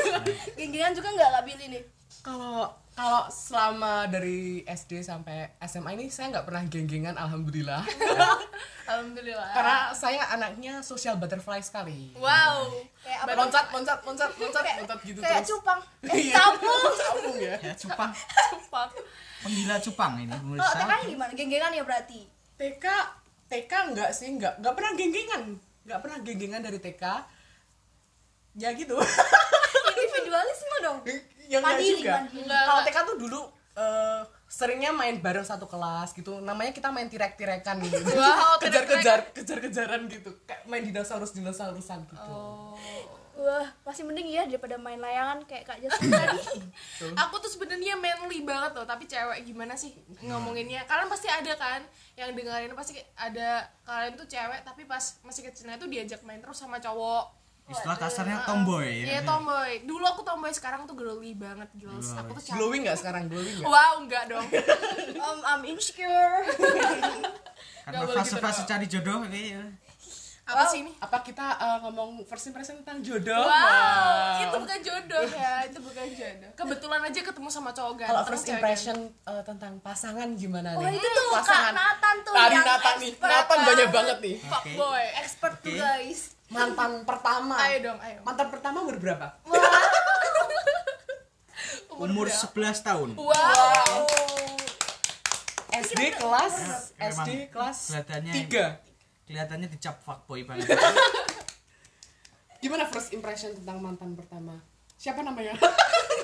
Geng-gengan 0.58 0.96
juga 0.96 1.12
enggak 1.12 1.30
Kak 1.36 1.44
Billy 1.44 1.66
nih? 1.68 1.84
Kalau 2.24 2.72
kalau 3.00 3.32
selama 3.32 4.12
dari 4.12 4.60
SD 4.68 5.00
sampai 5.08 5.56
SMA 5.64 5.96
ini 5.96 6.12
saya 6.12 6.36
nggak 6.36 6.44
pernah 6.44 6.68
genggengan 6.68 7.16
alhamdulillah. 7.16 7.80
Alhamdulillah. 8.90 9.54
Karena 9.54 9.78
saya 9.94 10.34
anaknya 10.34 10.82
social 10.84 11.16
butterfly 11.16 11.62
sekali. 11.64 12.12
Wow. 12.18 12.74
Kayak 13.06 13.20
apa? 13.24 13.38
loncat 13.38 13.66
loncat 13.72 14.00
loncat 14.04 14.32
loncat 14.36 14.66
loncat 14.82 15.00
gitu 15.06 15.20
Kayak 15.22 15.46
terus. 15.46 15.50
cupang. 15.62 15.80
Eh 16.12 16.18
Iya. 16.28 16.44
capung 16.44 17.38
ya. 17.40 17.56
Ya 17.62 17.74
cupang. 17.78 18.12
Cepat 18.12 18.90
penggila 19.40 19.76
cupang 19.80 20.14
ini 20.20 20.34
Kalau 20.36 20.44
pemirsa 20.44 20.76
TK 20.76 20.92
gimana? 21.08 21.32
Geng-gengan 21.38 21.72
ya 21.72 21.84
berarti? 21.88 22.22
TK 22.60 22.86
TK 23.48 23.72
enggak 23.96 24.10
sih 24.12 24.28
enggak 24.28 24.60
enggak 24.60 24.74
pernah 24.76 24.92
genggengan. 25.00 25.44
Enggak 25.88 26.00
pernah 26.04 26.18
genggengan 26.20 26.62
dari 26.66 26.80
TK 26.84 27.04
ya 28.60 28.70
gitu. 28.76 28.98
Individualisme 29.88 30.76
dong 30.84 31.00
yang 31.50 31.66
enggak 31.66 31.82
Mandiri, 31.82 32.02
juga. 32.06 32.16
kalau. 32.46 32.82
TK 32.86 32.98
tuh 33.02 33.16
dulu 33.18 33.42
eh, 33.74 34.22
seringnya 34.46 34.92
main 34.94 35.18
bareng 35.18 35.46
satu 35.46 35.66
kelas 35.66 36.14
gitu. 36.14 36.38
Namanya 36.46 36.70
kita 36.70 36.94
main 36.94 37.10
tirek-tirekan 37.10 37.82
gitu. 37.82 37.98
Wow, 38.20 38.62
kejar-kejar 38.62 39.34
kejar-kejaran 39.34 40.06
gitu. 40.06 40.30
Kayak 40.46 40.70
main 40.70 40.86
dinosaurus 40.86 41.34
dinosaurusan 41.34 42.06
gitu 42.06 42.34
Wah 43.40 43.72
masih 43.88 44.04
mending 44.04 44.36
ya 44.36 44.44
daripada 44.44 44.76
main 44.76 45.00
layangan 45.00 45.40
kayak 45.48 45.64
Kak 45.64 45.80
Jasmine 45.80 46.12
tadi. 46.28 46.44
Aku 47.16 47.40
tuh 47.40 47.48
sebenarnya 47.48 47.96
manly 47.96 48.44
banget 48.44 48.76
loh 48.76 48.84
tapi 48.84 49.08
cewek 49.08 49.48
gimana 49.48 49.80
sih 49.80 49.96
ngomonginnya? 50.28 50.84
Kalian 50.84 51.08
pasti 51.08 51.32
ada 51.32 51.56
kan 51.56 51.80
yang 52.20 52.36
dengerin 52.36 52.76
pasti 52.76 53.00
ada 53.16 53.64
kalian 53.88 54.20
tuh 54.20 54.28
cewek 54.28 54.60
tapi 54.68 54.84
pas 54.84 55.24
masih 55.24 55.48
kecilnya 55.48 55.80
tuh 55.80 55.88
diajak 55.88 56.20
main 56.28 56.44
terus 56.44 56.60
sama 56.60 56.84
cowok 56.84 57.39
istilah 57.70 57.96
kasarnya 57.96 58.38
tomboy 58.44 59.06
Iya 59.06 59.16
ya. 59.16 59.22
tomboy. 59.24 59.72
Dulu 59.82 60.04
aku 60.04 60.22
tomboy, 60.22 60.50
sekarang 60.50 60.84
tuh 60.84 60.94
girly 60.94 61.34
banget, 61.34 61.70
girls. 61.76 62.12
Aku 62.12 62.34
tuh 62.34 62.42
cantik. 62.42 62.54
glowing 62.56 62.82
nggak 62.82 62.98
sekarang 62.98 63.24
glowing 63.26 63.56
nggak 63.56 63.68
Wow, 63.68 63.94
enggak 64.00 64.24
dong. 64.28 64.48
um, 65.24 65.40
I'm 65.44 65.64
insecure 65.64 66.44
karena 67.86 68.02
gitu 68.04 68.14
fase-fase 68.16 68.62
cari 68.64 68.86
jodoh 68.86 69.22
oke 69.24 69.34
ya. 69.34 69.66
apa 70.46 70.60
Wow. 70.60 70.72
sih 70.72 70.80
ini 70.80 70.92
Apa 70.96 71.22
kita 71.22 71.46
eh, 71.56 71.78
ngomong 71.80 72.10
first 72.24 72.46
impression 72.48 72.78
tentang 72.80 73.02
jodoh? 73.02 73.38
wow 73.40 73.50
Wah. 73.50 74.38
itu 74.40 74.56
bukan 74.56 74.80
jodoh 74.80 75.24
ya 75.28 75.54
itu 75.64 75.78
bukan 75.80 76.06
jodoh 76.10 76.52
kebetulan 76.56 77.02
aja 77.04 77.20
ketemu 77.24 77.48
sama 77.48 77.70
cowok 77.70 77.94
ganteng 77.96 78.10
Kalau 78.12 78.24
first 78.26 78.46
impression 78.48 78.98
eh, 79.24 79.44
tentang 79.44 79.74
pasangan 79.80 80.30
gimana 80.34 80.74
Oh 80.74 80.82
nih? 80.84 80.94
itu 80.96 81.06
tuh 81.08 81.26
Pasangan. 81.32 81.54
Kak 81.68 81.74
Nathan 81.76 82.16
tuh 82.20 82.34
Tadi 82.36 82.50
yang 82.52 82.66
Nathan 82.68 82.96
nih, 82.96 83.12
expert 83.12 83.30
Nathan 83.32 83.58
banyak 83.60 83.88
banget. 83.88 84.18
nih. 84.20 84.36
ganteng. 84.36 84.50
fuckboy 84.52 85.06
Expert 85.20 85.54
tuh 85.60 85.70
Oke. 85.72 85.80
guys. 85.80 86.20
Mantan 86.50 87.06
pertama. 87.06 87.56
ayo 87.62 87.78
dong 87.94 88.00
ayo 88.02 88.20
Mantan 88.26 88.48
pertama 88.50 88.82
umur 88.82 88.98
berapa? 88.98 89.38
Umur 92.00 92.32
11 92.32 92.56
tahun. 92.82 93.10
wow 93.20 94.08
SD 95.70 96.16
kelas 96.18 96.56
SD 96.98 97.30
kelas 97.54 97.78
kelihatannya 97.94 98.34
3. 98.50 99.30
Kelihatannya 99.30 99.68
dicap 99.70 100.02
fuckboy 100.02 100.42
banget. 100.42 100.66
Gimana 102.66 102.90
first 102.90 103.14
impression 103.14 103.54
tentang 103.54 103.78
mantan 103.80 104.18
pertama? 104.18 104.58
Siapa 105.00 105.24
namanya? 105.24 105.56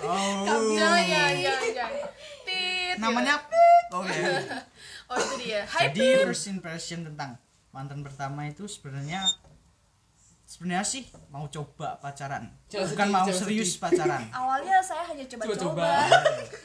Oh. 0.04 0.44
jangan 0.44 1.02
jangan 1.08 1.34
jangan 1.72 1.94
tit 2.44 2.96
Namanya 3.00 3.36
Oke. 3.96 4.12
oh 5.10 5.16
itu 5.16 5.36
dia 5.48 5.64
Hai 5.64 5.94
Jadi 5.94 6.28
first 6.28 6.52
impression 6.52 7.08
tentang 7.08 7.40
mantan 7.72 8.04
pertama 8.04 8.50
itu 8.50 8.68
sebenarnya 8.68 9.24
sebenarnya 10.46 10.86
sih 10.86 11.04
mau 11.28 11.50
coba 11.50 11.98
pacaran. 11.98 12.48
Jangan 12.70 12.88
Bukan 12.88 13.08
sedih, 13.08 13.14
mau 13.14 13.28
serius 13.34 13.72
pacaran. 13.76 14.22
Awalnya 14.40 14.78
saya 14.80 15.04
hanya 15.10 15.26
Coba-coba. 15.26 15.86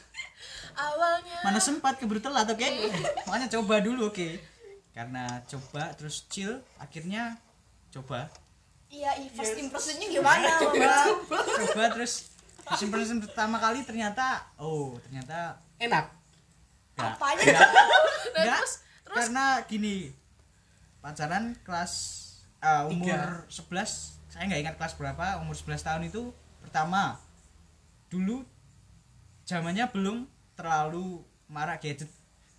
awalnya 0.86 1.36
Mana 1.42 1.58
sempat 1.58 1.98
keburu 1.98 2.22
telat, 2.22 2.46
oke? 2.46 2.62
Makanya 3.26 3.48
coba 3.58 3.74
dulu, 3.82 4.08
oke? 4.08 4.38
Karena 4.92 5.42
coba 5.44 5.92
terus 5.96 6.24
chill, 6.26 6.60
akhirnya 6.76 7.36
coba. 7.90 8.30
Iya, 8.90 9.18
i- 9.18 9.30
first 9.30 9.54
impressionnya 9.56 10.08
gimana, 10.08 10.50
Mbak? 10.66 11.04
Coba 11.70 11.84
terus 11.94 12.30
first 12.64 12.82
impression 12.82 13.18
pertama 13.18 13.58
kali 13.58 13.82
ternyata 13.82 14.46
oh, 14.56 14.94
ternyata 15.06 15.58
Enak. 15.78 16.06
enggak. 16.94 17.14
Apanya? 17.16 17.44
Nah, 17.50 17.70
Enggak, 18.30 18.58
terus 18.60 18.72
terus 19.02 19.16
karena 19.16 19.44
gini 19.66 19.94
pacaran 20.98 21.54
kelas 21.64 21.92
uh, 22.60 22.88
umur 22.92 23.46
Tiga. 23.48 23.84
11 23.84 24.30
saya 24.30 24.42
nggak 24.46 24.60
ingat 24.62 24.74
kelas 24.78 24.94
berapa 24.94 25.42
umur 25.42 25.56
11 25.58 25.82
tahun 25.82 26.02
itu 26.06 26.22
pertama 26.62 27.18
dulu 28.06 28.46
zamannya 29.48 29.90
belum 29.90 30.28
terlalu 30.54 31.24
marak 31.50 31.82
gadget 31.82 32.10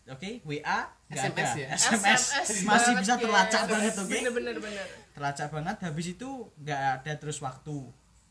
oke 0.10 0.44
WA 0.44 0.80
nggak 1.08 1.26
SMS 1.32 1.52
ada 1.52 1.60
ya? 1.60 1.68
SMS, 1.76 2.22
masih 2.68 2.94
bisa 3.00 3.14
terlacak 3.16 3.64
banget 3.72 3.94
oke 3.96 4.10
bener 4.12 4.32
bener 4.34 4.56
bener 4.60 4.88
terlacak 5.16 5.48
banget 5.52 5.78
habis 5.84 6.08
itu 6.12 6.30
nggak 6.60 6.82
ada 7.00 7.12
terus 7.20 7.40
waktu 7.40 7.78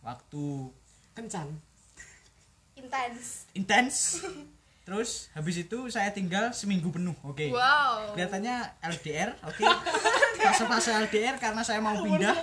waktu 0.00 0.44
Kencan. 1.10 1.58
Intens. 2.78 3.44
intens 3.52 3.96
terus 4.90 5.30
habis 5.38 5.54
itu 5.54 5.86
saya 5.86 6.10
tinggal 6.10 6.50
seminggu 6.50 6.90
penuh 6.90 7.14
oke. 7.22 7.46
Wow. 7.54 8.10
Kelihatannya 8.18 8.74
LDR 8.82 9.38
oke. 9.46 9.62
Fase-fase 10.42 10.90
LDR 11.06 11.38
karena 11.38 11.62
saya 11.62 11.78
mau 11.78 11.94
pindah. 12.02 12.34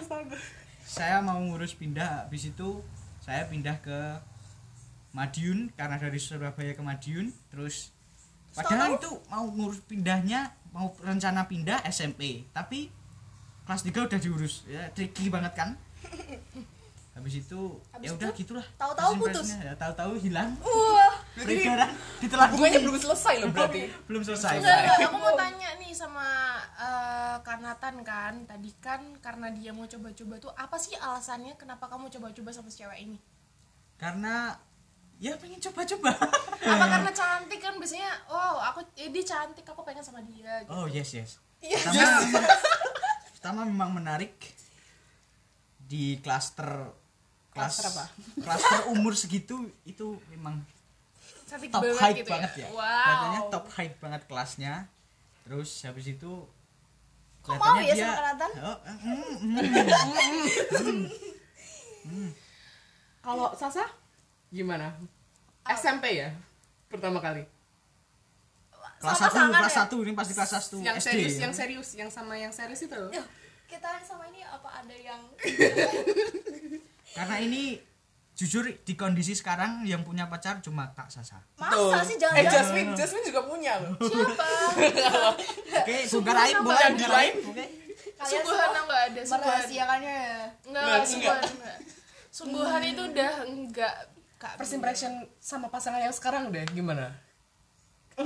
Saya 0.87 1.19
mau 1.19 1.35
ngurus 1.43 1.75
pindah 1.75 2.23
habis 2.23 2.47
itu 2.47 2.79
saya 3.19 3.43
pindah 3.51 3.83
ke 3.83 3.99
Madiun 5.11 5.75
karena 5.75 5.99
dari 5.99 6.15
Surabaya 6.23 6.71
ke 6.71 6.79
Madiun. 6.79 7.35
Terus 7.51 7.91
padahal 8.55 8.95
itu 8.95 9.11
mau 9.27 9.43
ngurus 9.51 9.83
pindahnya 9.83 10.55
mau 10.71 10.95
rencana 11.03 11.51
pindah 11.51 11.83
SMP 11.91 12.47
tapi 12.55 12.87
kelas 13.67 13.83
3 13.83 14.07
udah 14.07 14.19
diurus. 14.23 14.63
Ya 14.71 14.87
tricky 14.95 15.27
banget 15.27 15.51
kan 15.51 15.75
habis 17.17 17.41
itu 17.41 17.61
Habis 17.89 18.07
ya 18.07 18.11
udah 18.13 18.29
itu, 18.29 18.39
gitulah. 18.45 18.65
Tahu-tahu 18.77 19.11
putus. 19.17 19.57
ya 19.57 19.73
tahu-tahu 19.73 20.11
hilang. 20.21 20.53
Wah, 20.61 21.15
peredaran 21.35 21.89
ditelan. 22.21 22.47
Hubungannya 22.53 22.79
belum 22.85 22.97
selesai 23.01 23.33
loh 23.41 23.49
berarti. 23.49 23.79
belum 24.05 24.21
selesai. 24.21 24.61
Enggak, 24.61 24.77
enggak, 24.85 24.97
aku 25.09 25.17
mau 25.17 25.33
tanya 25.33 25.69
nih 25.81 25.91
sama 25.97 26.27
eh, 26.77 27.35
Kanatan 27.41 27.95
kan. 28.05 28.33
Tadi 28.45 28.69
kan 28.77 29.01
karena 29.17 29.49
dia 29.49 29.73
mau 29.73 29.89
coba-coba 29.89 30.35
tuh 30.37 30.51
apa 30.53 30.77
sih 30.77 30.93
alasannya 30.93 31.57
kenapa 31.57 31.89
kamu 31.89 32.13
coba-coba 32.13 32.49
sama 32.53 32.69
si 32.69 32.85
cewek 32.85 33.01
ini? 33.01 33.17
Karena 33.97 34.53
ya 35.17 35.33
pengen 35.41 35.57
coba-coba. 35.57 36.13
Apa 36.67 36.85
karena 36.85 37.09
cantik 37.09 37.57
kan? 37.57 37.73
Biasanya 37.81 38.11
wow 38.29 38.61
aku 38.69 38.85
eh, 38.93 39.09
dia 39.09 39.25
cantik 39.25 39.65
aku 39.65 39.81
pengen 39.81 40.05
sama 40.05 40.21
dia 40.21 40.61
gitu. 40.61 40.69
oh 40.69 40.85
yes 40.85 41.17
yes. 41.17 41.31
Pertama 41.57 42.05
pertama 43.33 43.61
memang 43.65 43.97
menarik 43.97 44.37
di 45.87 46.19
klaster 46.19 46.91
kelas 47.57 47.75
apa? 47.89 48.05
klaster 48.45 48.79
umur 48.93 49.13
segitu 49.17 49.57
itu 49.83 50.21
memang 50.29 50.61
cantik 51.47 51.71
top 51.73 51.81
banget 51.81 52.01
height 52.03 52.17
gitu 52.21 52.29
banget 52.31 52.51
ya, 52.61 52.67
wow 52.71 52.83
Kelihatannya 52.83 53.41
top 53.49 53.65
height 53.73 53.93
banget 53.97 54.21
kelasnya 54.29 54.73
terus 55.47 55.69
habis 55.81 56.05
itu 56.07 56.31
Kok 57.41 57.55
mau 57.55 57.79
kelihatannya 57.79 57.95
ya 57.95 58.35
dia 58.35 58.47
oh, 58.61 58.77
mm, 58.85 59.23
mm, 60.85 61.03
Kalau 63.27 63.51
Sasa 63.59 63.83
gimana? 64.47 64.95
SMP 65.67 66.23
ya? 66.23 66.31
Pertama 66.87 67.19
kali. 67.19 67.43
kelas 68.97 69.19
satu 69.19 69.37
kelas 69.53 69.69
ya? 69.69 69.77
satu 69.85 69.95
ini 70.01 70.17
pasti 70.17 70.33
kelas 70.33 70.51
satu 70.57 70.81
Yang 70.81 70.97
SD 70.97 71.05
serius, 71.05 71.35
ya. 71.37 71.41
yang 71.45 71.53
serius, 71.53 71.89
yang 71.93 72.09
sama 72.09 72.33
yang 72.33 72.49
serius 72.49 72.81
itu. 72.81 73.01
Kita 73.69 73.99
sama 74.01 74.25
ini 74.31 74.41
apa 74.41 74.69
ada 74.73 74.95
yang 74.95 75.21
karena 77.17 77.41
ini 77.41 77.81
jujur 78.37 78.69
di 78.69 78.93
kondisi 78.93 79.33
sekarang 79.33 79.81
yang 79.81 80.05
punya 80.05 80.29
pacar 80.29 80.61
cuma 80.61 80.93
Kak 80.93 81.09
Sasa. 81.09 81.41
Masa 81.57 82.05
sih 82.05 82.21
Eh 82.21 82.45
jangan-jangan 82.45 82.53
Jasmine, 82.53 82.91
Jasmine 82.93 83.25
juga 83.25 83.41
punya 83.49 83.73
loh. 83.81 83.97
oke 85.81 85.95
bongkar 86.13 86.37
aib 86.45 86.57
boleh 86.61 86.77
yang 86.85 86.93
lain. 87.01 87.33
oke. 87.41 87.65
Sungguhan 88.21 88.69
enggak 88.77 89.01
ada 89.09 89.21
sungguhan 89.25 89.57
merahasiakannya 89.57 90.13
ya. 90.13 90.37
enggak 90.69 90.83
Enggak, 90.85 91.01
sungguhan 91.09 91.41
enggak. 91.41 91.77
sungguhan 92.29 92.81
itu 92.85 93.01
udah 93.09 93.31
enggak 93.49 93.95
kak. 94.37 94.53
First 94.61 94.77
impression 94.77 95.25
sama 95.41 95.73
pasangan 95.73 95.97
yang 95.97 96.13
sekarang 96.13 96.53
deh 96.53 96.61
gimana? 96.77 97.17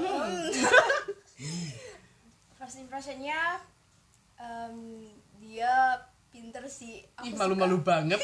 First 2.60 2.84
impressionnya 2.84 3.63
em, 4.36 5.08
dia 5.39 6.04
pinter 6.31 6.63
sih. 6.65 7.03
Aku 7.13 7.23
Ih 7.23 7.31
suka. 7.31 7.39
malu-malu 7.43 7.77
banget. 7.79 8.17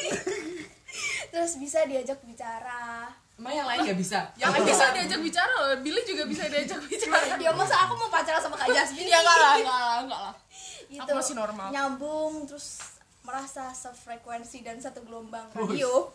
Terus 1.30 1.52
bisa 1.56 1.84
diajak 1.84 2.18
bicara. 2.22 3.12
Emang 3.36 3.54
yang 3.54 3.68
lain 3.68 3.86
gak 3.86 3.94
bisa? 3.96 4.18
yang 4.34 4.50
lain 4.50 4.66
bisa 4.66 4.90
diajak 4.90 5.20
bicara 5.20 5.46
loh 5.54 5.78
Billy 5.78 6.02
juga 6.02 6.26
bisa 6.26 6.50
diajak 6.50 6.74
bicara 6.82 7.38
Ya 7.38 7.54
masa 7.54 7.86
aku 7.86 7.94
mau 7.94 8.10
pacaran 8.10 8.42
sama 8.42 8.58
Kak 8.58 8.66
Jasmine? 8.66 9.06
ya 9.06 9.14
enggak 9.16 9.36
lah 9.36 9.54
enggak 9.54 9.78
lah 9.78 9.98
enggak 10.02 10.20
lah 10.20 10.34
Gitu. 10.90 10.98
Aku 10.98 11.12
masih 11.14 11.34
normal. 11.36 11.68
Nyambung 11.70 12.32
terus 12.44 12.82
merasa 13.20 13.70
sefrekuensi 13.70 14.58
dan 14.58 14.80
satu 14.80 15.04
gelombang 15.04 15.46
radio. 15.52 16.10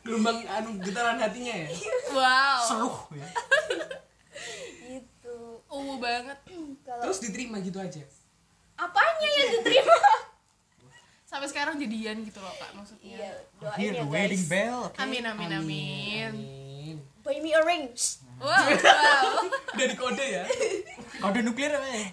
Gelombang 0.00 0.40
anu 0.46 0.80
getaran 0.80 1.18
hatinya 1.18 1.52
ya? 1.52 1.68
wow 2.14 2.64
seruh 2.64 2.96
ya 3.12 3.28
Gitu. 4.80 5.36
ungu 5.68 5.94
banget 5.98 6.38
Kalau 6.86 7.02
Terus 7.04 7.18
diterima 7.20 7.60
gitu 7.60 7.76
aja? 7.76 8.00
apanya 8.74 9.28
yang 9.36 9.50
diterima? 9.58 9.98
Sampai 11.28 11.44
sekarang 11.44 11.76
jadian 11.76 12.24
gitu 12.24 12.40
loh 12.40 12.54
kak 12.56 12.72
maksudnya 12.72 13.20
Iya, 13.20 13.32
doain 13.60 13.76
Here 13.76 13.92
ya 13.92 14.00
the 14.00 14.08
wedding 14.08 14.40
guys. 14.40 14.48
bell 14.48 14.78
oke 14.88 14.96
amin 14.96 15.22
amin 15.22 15.50
amin 15.54 16.32
Amin. 16.32 16.96
Buy 17.20 17.44
me 17.44 17.52
a 17.52 17.60
ring. 17.60 17.92
Wow 18.40 18.48
wow 18.48 19.44
Udah 19.76 19.86
di 19.86 19.96
kode 19.98 20.24
ya? 20.24 20.44
kode 21.22 21.44
nuklir 21.44 21.68
apa 21.68 21.84
ya 21.84 22.08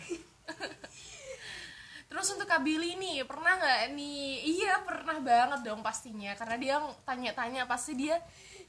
Terus 2.05 2.31
untuk 2.31 2.47
Kak 2.47 2.63
Billy 2.63 2.95
nih, 2.95 3.27
pernah 3.27 3.59
nggak 3.59 3.91
nih? 3.91 4.39
Iya 4.47 4.87
pernah 4.87 5.19
banget 5.19 5.67
dong 5.67 5.83
pastinya, 5.83 6.31
karena 6.31 6.55
dia 6.55 6.75
tanya-tanya 7.03 7.67
pasti 7.67 7.91
dia 7.91 8.15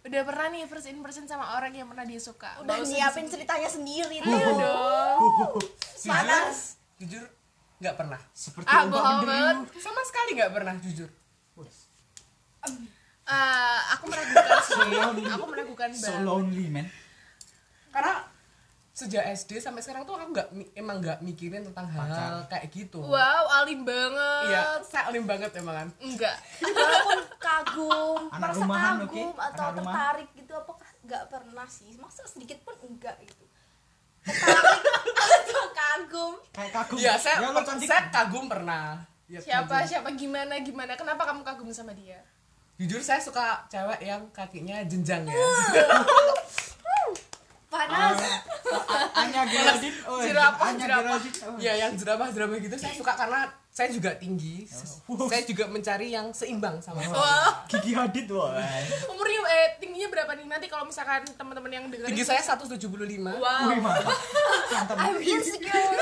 udah 0.03 0.23
pernah 0.27 0.47
nih 0.51 0.67
first 0.67 0.91
impression 0.91 1.31
sama 1.31 1.55
orang 1.55 1.71
yang 1.71 1.87
pernah 1.87 2.03
dia 2.03 2.19
suka. 2.19 2.59
Udah 2.63 2.83
usah 2.83 2.91
nyiapin 2.91 3.31
ceritanya 3.31 3.71
sendiri 3.71 4.19
tuh. 4.19 4.35
Dong. 4.35 5.59
Panas. 6.07 6.75
Jujur 6.99 7.23
gak 7.77 7.95
pernah. 7.97 8.21
seperti 8.33 8.69
Ah, 8.69 8.89
bohong 8.89 9.25
banget. 9.25 9.57
Sama 9.79 10.01
sekali 10.05 10.31
gak 10.39 10.53
pernah 10.53 10.75
jujur. 10.81 11.11
Eh, 13.27 13.79
aku 13.99 14.05
meragukan 14.07 14.59
sih. 14.63 15.27
aku 15.27 15.45
meragukan 15.51 15.91
so 15.91 16.15
banget. 16.15 16.23
lonely 16.23 16.67
man 16.71 16.87
Karena 17.91 18.23
sejak 18.97 19.29
SD 19.35 19.61
sampai 19.61 19.83
sekarang 19.85 20.09
tuh 20.09 20.17
aku 20.17 20.33
nggak 20.33 20.49
emang 20.73 21.05
nggak 21.05 21.19
mikirin 21.21 21.67
tentang 21.67 21.85
hal-hal 21.91 22.47
kayak 22.49 22.71
gitu. 22.73 23.03
Wow, 23.03 23.45
alim 23.61 23.85
banget. 23.85 24.47
Iya, 24.49 24.63
saya 24.87 25.13
alim 25.13 25.27
banget 25.29 25.53
emang 25.59 25.75
kan. 25.75 25.89
Enggak. 26.01 26.37
Walaupun 26.65 27.21
kagum, 27.37 28.21
Anak 28.31 28.41
merasa 28.41 28.63
rumahan, 28.63 28.95
kagum 29.05 29.29
oke? 29.35 29.43
atau 29.43 29.65
Anak 29.67 29.75
rumah. 29.75 29.93
tertarik 29.93 30.29
gitu 30.33 30.53
apakah 30.57 30.89
nggak 31.05 31.25
pernah 31.29 31.67
sih? 31.69 31.93
Masa 32.01 32.23
sedikit 32.25 32.59
pun 32.63 32.73
enggak 32.89 33.17
gitu. 33.27 33.45
Tertarik 34.25 34.83
kagum? 35.87 36.33
kayak 36.51 36.73
kagum. 36.75 36.99
Iya, 36.99 37.15
saya, 37.19 37.37
ya 37.43 37.63
cantik. 37.63 37.89
saya 37.89 38.03
kagum 38.11 38.45
pernah. 38.51 38.99
Ya, 39.27 39.39
siapa 39.43 39.83
kagum. 39.83 39.91
siapa 39.91 40.09
gimana 40.15 40.55
gimana? 40.63 40.93
Kenapa 40.99 41.23
kamu 41.27 41.43
kagum 41.47 41.69
sama 41.71 41.95
dia? 41.95 42.19
Jujur 42.77 43.01
saya 43.01 43.21
suka 43.23 43.65
cewek 43.73 44.05
yang 44.05 44.23
kakinya 44.37 44.85
jenjang 44.85 45.25
ya. 45.25 45.35
Panas. 47.73 48.17
Anya 49.17 49.43
Geraldine. 49.49 49.99
Oh 50.07 50.21
Jerapah, 50.23 50.67
Anya 50.71 50.85
jerapah. 50.87 51.19
Geraldine. 51.19 51.61
Ya 51.61 51.73
yang 51.77 51.93
jerapah 51.97 52.29
jerapah 52.31 52.57
gitu 52.61 52.77
saya 52.77 52.95
suka 52.95 53.13
karena 53.17 53.49
saya 53.77 53.93
juga 53.93 54.17
tinggi. 54.17 54.65
Saya 54.65 55.45
juga 55.45 55.69
mencari 55.69 56.09
yang 56.09 56.33
seimbang 56.33 56.81
sama 56.81 57.05
saya. 57.05 57.13
Wah 57.13 57.69
Gigi 57.69 57.93
Hadid 57.93 58.33
wah. 58.33 58.57
Umurnya 59.13 59.41
eh 59.53 59.77
tingginya 59.77 60.09
berapa 60.09 60.33
nih? 60.33 60.49
Nanti 60.49 60.73
kalau 60.73 60.89
misalkan 60.89 61.29
teman-teman 61.37 61.69
yang 61.69 61.85
dengerin 61.93 62.09
tinggi 62.09 62.25
saya 62.25 62.41
175 62.41 62.73
wow. 62.81 63.69
Wih 63.69 63.81
mantap. 63.85 64.17
Mantap. 64.73 64.97
I'm 64.97 65.21
insecure 65.21 65.93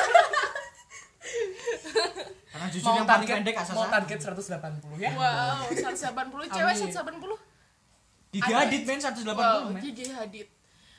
karena 2.54 2.66
jujur 2.70 2.86
mau 2.86 2.94
yang 3.02 3.08
paling 3.10 3.26
target 3.26 3.36
pendek 3.42 3.56
asal 3.58 3.74
mau 3.74 3.90
target 3.90 4.18
180 4.22 5.02
ya. 5.02 5.10
Wow 5.18 5.66
180 5.74 6.54
cewek 6.54 6.74
Amin. 6.78 6.94
180 6.94 8.38
Gigi 8.38 8.52
Hadid 8.54 8.82
men 8.86 8.98
180 9.02 9.34
wow 9.34 9.66
men. 9.74 9.82
Gigi 9.82 10.14
Hadid. 10.14 10.46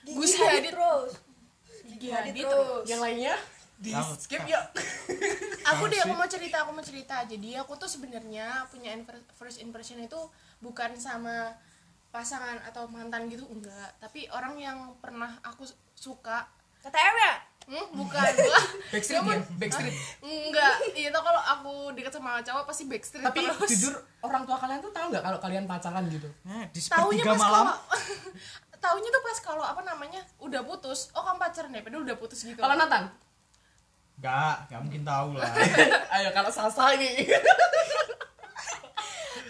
Gigi 0.04 0.12
Gusi 0.12 0.44
Hadid 0.44 0.52
Hadid. 0.52 0.72
terus. 0.76 1.12
Gigi 1.88 2.10
Hadid 2.12 2.36
Hadid 2.36 2.44
terus 2.52 2.84
yang 2.84 3.00
lainnya 3.00 3.40
di 3.80 3.92
skip 4.20 4.44
yuk. 4.48 4.64
Aku 5.74 5.90
deh 5.90 5.98
aku 5.98 6.14
mau 6.14 6.30
cerita 6.30 6.62
aku 6.62 6.72
mau 6.78 6.86
cerita. 6.86 7.26
Jadi 7.26 7.58
aku 7.58 7.74
tuh 7.76 7.90
sebenarnya 7.90 8.70
punya 8.70 8.94
first 9.34 9.58
impression 9.60 9.98
itu 9.98 10.18
bukan 10.62 10.94
sama 10.94 11.58
pasangan 12.14 12.62
atau 12.70 12.86
mantan 12.86 13.26
gitu 13.28 13.44
enggak. 13.50 13.90
Tapi 13.98 14.30
orang 14.30 14.56
yang 14.62 14.78
pernah 15.02 15.42
aku 15.42 15.66
suka. 15.98 16.46
KTM 16.86 17.16
ya 17.18 17.34
hmm, 17.66 17.88
bukan. 17.98 18.32
Backstreet 18.94 19.26
ya 19.26 19.42
backstreet. 19.58 19.96
Enggak. 20.22 20.74
Iya 20.94 21.10
tau 21.10 21.26
kalau 21.26 21.42
aku 21.42 21.74
deket 21.98 22.14
sama 22.14 22.38
cowok 22.46 22.64
pasti 22.70 22.86
backstreet 22.86 23.26
tapi 23.26 23.42
terus. 23.42 23.70
jujur 23.74 23.94
orang 24.22 24.46
tua 24.46 24.62
kalian 24.62 24.80
tuh 24.86 24.94
tahu 24.94 25.10
nggak 25.10 25.24
kalau 25.26 25.40
kalian 25.42 25.66
pacaran 25.66 26.06
gitu? 26.14 26.30
Nah, 26.46 26.70
di 26.70 26.78
sepertiga 26.78 27.34
pas 27.34 27.42
malam. 27.42 27.66
kalau 27.74 27.76
taunya 28.86 29.10
tuh 29.10 29.24
pas 29.26 29.38
kalau 29.42 29.66
apa 29.66 29.82
namanya 29.82 30.22
udah 30.38 30.62
putus. 30.62 31.10
Oh 31.18 31.26
kamu 31.26 31.42
pacaran 31.42 31.74
ya 31.74 31.82
padahal 31.82 32.06
udah 32.06 32.18
putus 32.22 32.46
gitu. 32.46 32.62
Kalau 32.62 32.78
Nathan 32.78 33.25
Enggak, 34.20 34.56
enggak 34.68 34.82
mungkin 34.82 35.04
tahu 35.04 35.30
lah. 35.36 35.52
ayo 36.16 36.30
kalau 36.32 36.52
Sasa 36.52 36.96
ini. 36.96 37.28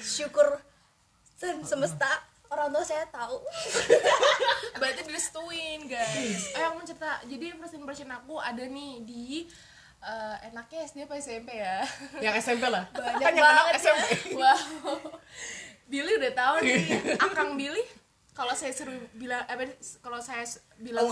Syukur 0.02 0.62
sen 1.38 1.62
semesta 1.62 2.10
orang 2.50 2.74
tua 2.74 2.84
saya 2.86 3.06
tahu. 3.14 3.42
Berarti 4.82 5.02
direstuin 5.06 5.86
guys. 5.86 6.50
Eh 6.58 6.64
aku 6.66 6.82
mau 6.82 6.86
cerita. 6.86 7.22
Jadi 7.26 7.46
first 7.58 7.78
impression 7.78 8.10
aku 8.10 8.42
ada 8.42 8.66
nih 8.66 9.06
di 9.06 9.46
eh, 10.02 10.36
enaknya 10.50 10.80
SD 10.90 11.06
apa 11.06 11.14
SMP 11.22 11.62
ya? 11.62 11.86
Yang 12.22 12.36
SMP 12.42 12.66
lah. 12.66 12.90
Banyak 12.90 13.22
kan 13.22 13.34
yang 13.38 13.46
banget 13.46 13.74
SMP 13.82 14.06
wow. 14.34 14.60
Billy 15.86 16.12
udah 16.18 16.34
tahu 16.34 16.56
nih. 16.66 16.82
Akang 17.22 17.54
Billy 17.54 17.86
kalau 18.36 18.52
saya 18.52 18.74
seru 18.76 18.92
bilang 19.16 19.46
apa 19.48 19.64
kalau 20.04 20.20
saya 20.20 20.42
bilang 20.82 21.06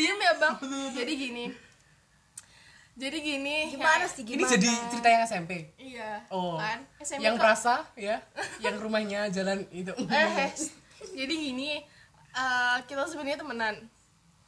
diem 0.00 0.18
ya 0.18 0.32
bang. 0.40 0.56
Jadi 0.96 1.12
gini 1.14 1.67
jadi 2.98 3.14
gini 3.22 3.70
gimana 3.70 4.02
ya, 4.02 4.10
sih 4.10 4.26
ini 4.26 4.42
gimana? 4.42 4.50
jadi 4.58 4.68
cerita 4.90 5.08
yang 5.08 5.22
SMP 5.22 5.52
iya 5.78 6.10
oh 6.34 6.58
kan? 6.58 6.82
SMP 6.98 7.22
yang 7.22 7.38
kok- 7.38 7.46
perasa 7.46 7.74
ya? 7.94 8.18
Yang 8.64 8.76
rumahnya 8.82 9.30
jalan 9.30 9.62
itu. 9.70 9.94
Eh 9.94 10.50
jadi 11.18 11.30
gini 11.30 11.78
eh, 12.34 12.76
kita 12.90 13.06
sebenarnya 13.06 13.38
temenan. 13.38 13.74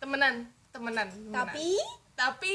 Temenan 0.02 0.34
temenan 0.74 1.06
temenan. 1.06 1.30
tapi? 1.30 1.78
Tapi 2.18 2.54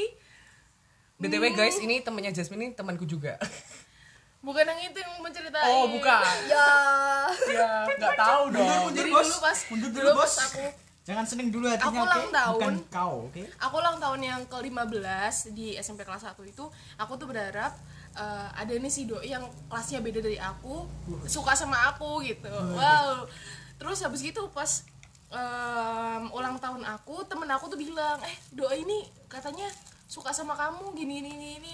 btw 1.16 1.44
guys 1.56 1.80
ini 1.80 2.04
temennya 2.04 2.28
Jasmine 2.30 2.60
ini 2.60 2.72
temanku 2.76 3.08
juga. 3.08 3.40
Bukan 4.44 4.62
yang 4.62 4.78
itu 4.78 4.98
yang 5.00 5.16
menceritain 5.18 5.64
oh 5.66 5.90
bukan. 5.90 6.22
Ya. 6.46 6.70
Ya 7.50 7.68
nggak 7.88 8.14
tahu 8.14 8.42
dong. 8.54 8.94
jadi 8.94 9.10
Mundur, 9.10 9.16
bos. 9.16 9.26
dulu 9.26 9.36
pas 9.42 9.58
Mundur 9.72 9.90
dulu, 9.90 10.00
dulu 10.06 10.10
bos. 10.22 10.28
pas 10.28 10.44
aku 10.46 10.64
Jangan 11.06 11.22
seneng 11.22 11.54
dulu 11.54 11.70
hatinya, 11.70 12.02
Aku 12.02 12.10
ulang 12.10 12.28
tahun. 12.34 12.54
Bukan 12.58 12.76
kau, 12.90 13.14
oke? 13.30 13.42
aku 13.62 13.74
ulang 13.78 13.96
tahun 14.02 14.20
yang 14.26 14.40
ke-15 14.50 15.54
di 15.54 15.78
SMP 15.78 16.02
kelas 16.02 16.26
1 16.26 16.34
itu 16.42 16.66
aku 16.98 17.12
tuh 17.14 17.30
berharap 17.30 17.78
eh, 18.18 18.48
ada 18.50 18.74
nih 18.74 18.90
si 18.90 19.06
doi 19.06 19.30
yang 19.30 19.46
kelasnya 19.70 20.02
beda 20.02 20.18
dari 20.18 20.34
aku 20.34 20.82
suka 21.30 21.54
sama 21.54 21.94
aku 21.94 22.26
gitu. 22.26 22.50
Wow. 22.50 23.30
Terus 23.78 24.02
habis 24.02 24.18
gitu 24.18 24.50
pas 24.50 24.82
em, 25.30 26.22
ulang 26.34 26.58
tahun 26.58 26.82
aku 26.82 27.22
temen 27.30 27.46
aku 27.54 27.70
tuh 27.70 27.78
bilang 27.78 28.18
eh 28.26 28.36
doi 28.50 28.82
ini 28.82 29.06
katanya 29.30 29.70
suka 30.10 30.34
sama 30.34 30.58
kamu 30.58 30.90
gini 30.94 31.22
gini 31.22 31.30
gini, 31.34 31.48
gini. 31.58 31.72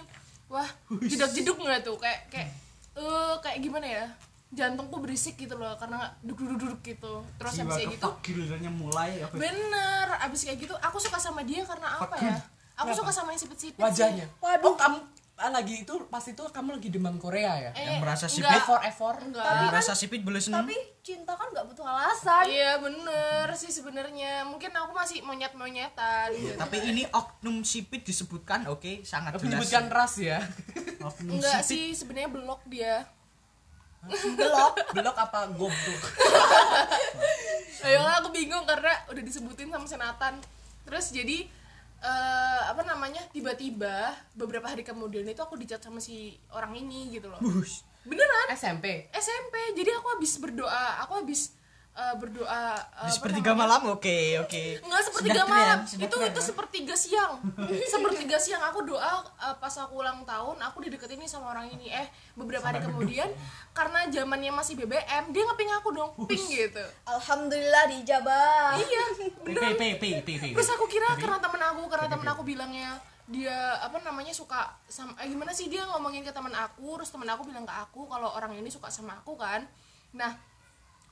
wah 0.52 0.68
jedak 1.08 1.32
jeduk 1.32 1.56
nggak 1.56 1.80
tuh? 1.80 1.96
Kayak 1.96 2.28
kayak 2.28 2.48
eh 3.00 3.34
kayak 3.40 3.58
gimana 3.64 3.86
ya 3.88 4.04
jantungku 4.52 4.96
berisik 4.98 5.34
gitu 5.34 5.56
loh 5.56 5.72
karena 5.74 6.12
duduk 6.20 6.44
duduk 6.46 6.58
duduk 6.60 6.80
gitu 6.82 7.24
terus 7.34 7.52
Jiwa 7.54 7.72
kayak 7.72 7.96
gitu 7.96 8.08
gilirannya 8.22 8.68
mulai 8.70 9.10
apa? 9.18 9.32
Bener, 9.34 10.06
abis 10.20 10.44
kayak 10.44 10.58
gitu 10.60 10.74
aku 10.76 10.96
suka 10.96 11.16
sama 11.16 11.40
dia 11.40 11.62
karena 11.62 11.88
apa 11.98 12.14
ya? 12.16 12.36
Aku 12.74 12.92
suka 12.92 13.08
sama 13.10 13.30
yang 13.30 13.40
sipit-sipit 13.40 13.76
sih. 13.76 13.82
wajahnya 13.82 14.28
Waduh. 14.38 14.64
oh 14.64 14.74
kamu 14.74 14.98
ah, 15.34 15.50
lagi 15.50 15.82
itu 15.82 15.94
pas 16.06 16.20
itu 16.22 16.38
kamu 16.42 16.76
lagi 16.76 16.88
demam 16.88 17.16
Korea 17.16 17.52
ya 17.58 17.70
Eh, 17.72 17.84
Yang 17.86 17.98
merasa 17.98 18.24
enggak. 18.26 18.36
sipit. 18.38 18.58
effort 18.58 18.82
effort 18.82 19.18
Enggak. 19.22 19.42
Tapi 19.42 19.64
kan- 19.64 19.74
Rasa 19.74 19.92
sipit 19.94 20.20
boleh 20.20 20.38
seneng. 20.38 20.62
tapi 20.62 20.76
cinta 21.00 21.32
kan 21.32 21.48
nggak 21.48 21.66
butuh 21.66 21.82
alasan 21.82 22.44
Iya 22.46 22.72
bener 22.78 23.46
sih 23.52 23.68
sebenarnya. 23.68 24.44
Mungkin 24.44 24.70
aku 24.70 24.92
masih 24.92 25.18
monyet-monyetan. 25.22 26.28
gitu. 26.30 26.54
Tapi 26.54 26.76
ini 26.86 27.02
oknum 27.08 27.60
sipit 27.62 28.02
disebutkan, 28.02 28.64
oke, 28.66 29.00
sangat 29.02 29.32
jelas. 29.32 29.42
menyebutkan 29.42 29.84
ras 29.88 30.14
ya 30.16 30.38
Oknum 31.02 31.36
Enggak 31.36 31.60
sipit. 31.60 31.70
sih 31.70 31.84
sebenarnya 31.94 32.28
blok 32.30 32.62
dia. 32.66 33.08
Belok 34.10 34.74
belok 34.94 35.16
apa 35.16 35.46
goblok 35.54 36.02
Ayolah 37.82 38.22
aku 38.22 38.30
bingung 38.30 38.62
karena 38.62 38.94
udah 39.10 39.22
disebutin 39.26 39.66
sama 39.66 39.86
senatan. 39.90 40.38
Terus 40.86 41.10
jadi 41.10 41.50
eh, 41.98 42.60
apa 42.70 42.86
namanya 42.86 43.26
tiba-tiba 43.34 44.14
beberapa 44.38 44.70
hari 44.70 44.86
kemudian 44.86 45.26
itu 45.26 45.42
aku 45.42 45.58
dicat 45.58 45.82
sama 45.82 45.98
si 45.98 46.38
orang 46.54 46.78
ini 46.78 47.10
gitu 47.10 47.26
loh. 47.26 47.42
Bus. 47.42 47.82
Beneran 48.06 48.54
SMP 48.54 49.10
SMP. 49.10 49.74
Jadi 49.74 49.90
aku 49.98 50.14
habis 50.14 50.38
berdoa, 50.38 51.02
aku 51.02 51.26
habis 51.26 51.58
eh, 51.92 52.14
berdoa 52.16 52.48
eh, 52.72 52.78
Di 52.78 53.04
apa 53.04 53.12
sepertiga 53.12 53.52
namanya? 53.52 53.62
malam, 53.78 53.80
oke, 53.92 54.16
oke. 54.40 54.62
Enggak 54.80 55.02
sepertiga 55.04 55.32
Sudah 55.32 55.44
keren, 55.44 55.60
malam. 55.60 55.78
sudah 55.84 56.06
Itu 56.08 56.16
itu 56.18 56.40
ya. 56.40 56.46
sepertiga 56.48 56.94
siang. 56.96 57.32
sepertiga 57.84 58.36
siang 58.36 58.62
aku 58.64 58.80
doa 58.82 59.12
uh, 59.20 59.54
pas 59.56 59.74
aku 59.76 60.00
ulang 60.00 60.24
tahun, 60.24 60.56
aku 60.58 60.76
dideketin 60.82 61.20
nih 61.20 61.28
sama 61.28 61.52
orang 61.52 61.68
ini. 61.68 61.92
Eh, 61.92 62.08
beberapa 62.32 62.64
hari 62.64 62.80
kemudian 62.80 63.28
karena 63.72 64.08
zamannya 64.08 64.50
masih 64.50 64.74
BBM, 64.74 65.30
dia 65.30 65.42
ngeping 65.44 65.70
aku 65.74 65.88
dong, 65.92 66.10
ping 66.24 66.44
gitu. 66.48 66.80
alhamdulillah 67.04 67.84
dijabah 67.88 68.80
Iya, 68.80 69.04
P. 70.00 70.02
Terus 70.52 70.68
aku 70.72 70.84
kira 70.88 71.12
karena 71.16 71.40
temen 71.40 71.60
aku, 71.60 71.82
karena 71.88 72.08
temen 72.08 72.28
aku 72.28 72.42
bilangnya 72.42 72.96
dia 73.22 73.78
apa 73.78 74.02
namanya 74.02 74.34
suka 74.34 74.76
sama 74.84 75.14
eh, 75.16 75.30
gimana 75.30 75.54
sih 75.54 75.70
dia 75.70 75.86
ngomongin 75.88 76.20
ke 76.20 76.32
teman 76.32 76.52
aku, 76.52 76.98
terus 77.00 77.12
temen 77.12 77.28
aku 77.28 77.46
bilang 77.46 77.62
ke 77.62 77.72
aku 77.72 78.04
kalau 78.04 78.28
orang 78.32 78.52
ini 78.56 78.68
suka 78.68 78.88
sama 78.88 79.16
aku 79.16 79.36
kan. 79.38 79.64
Nah, 80.12 80.36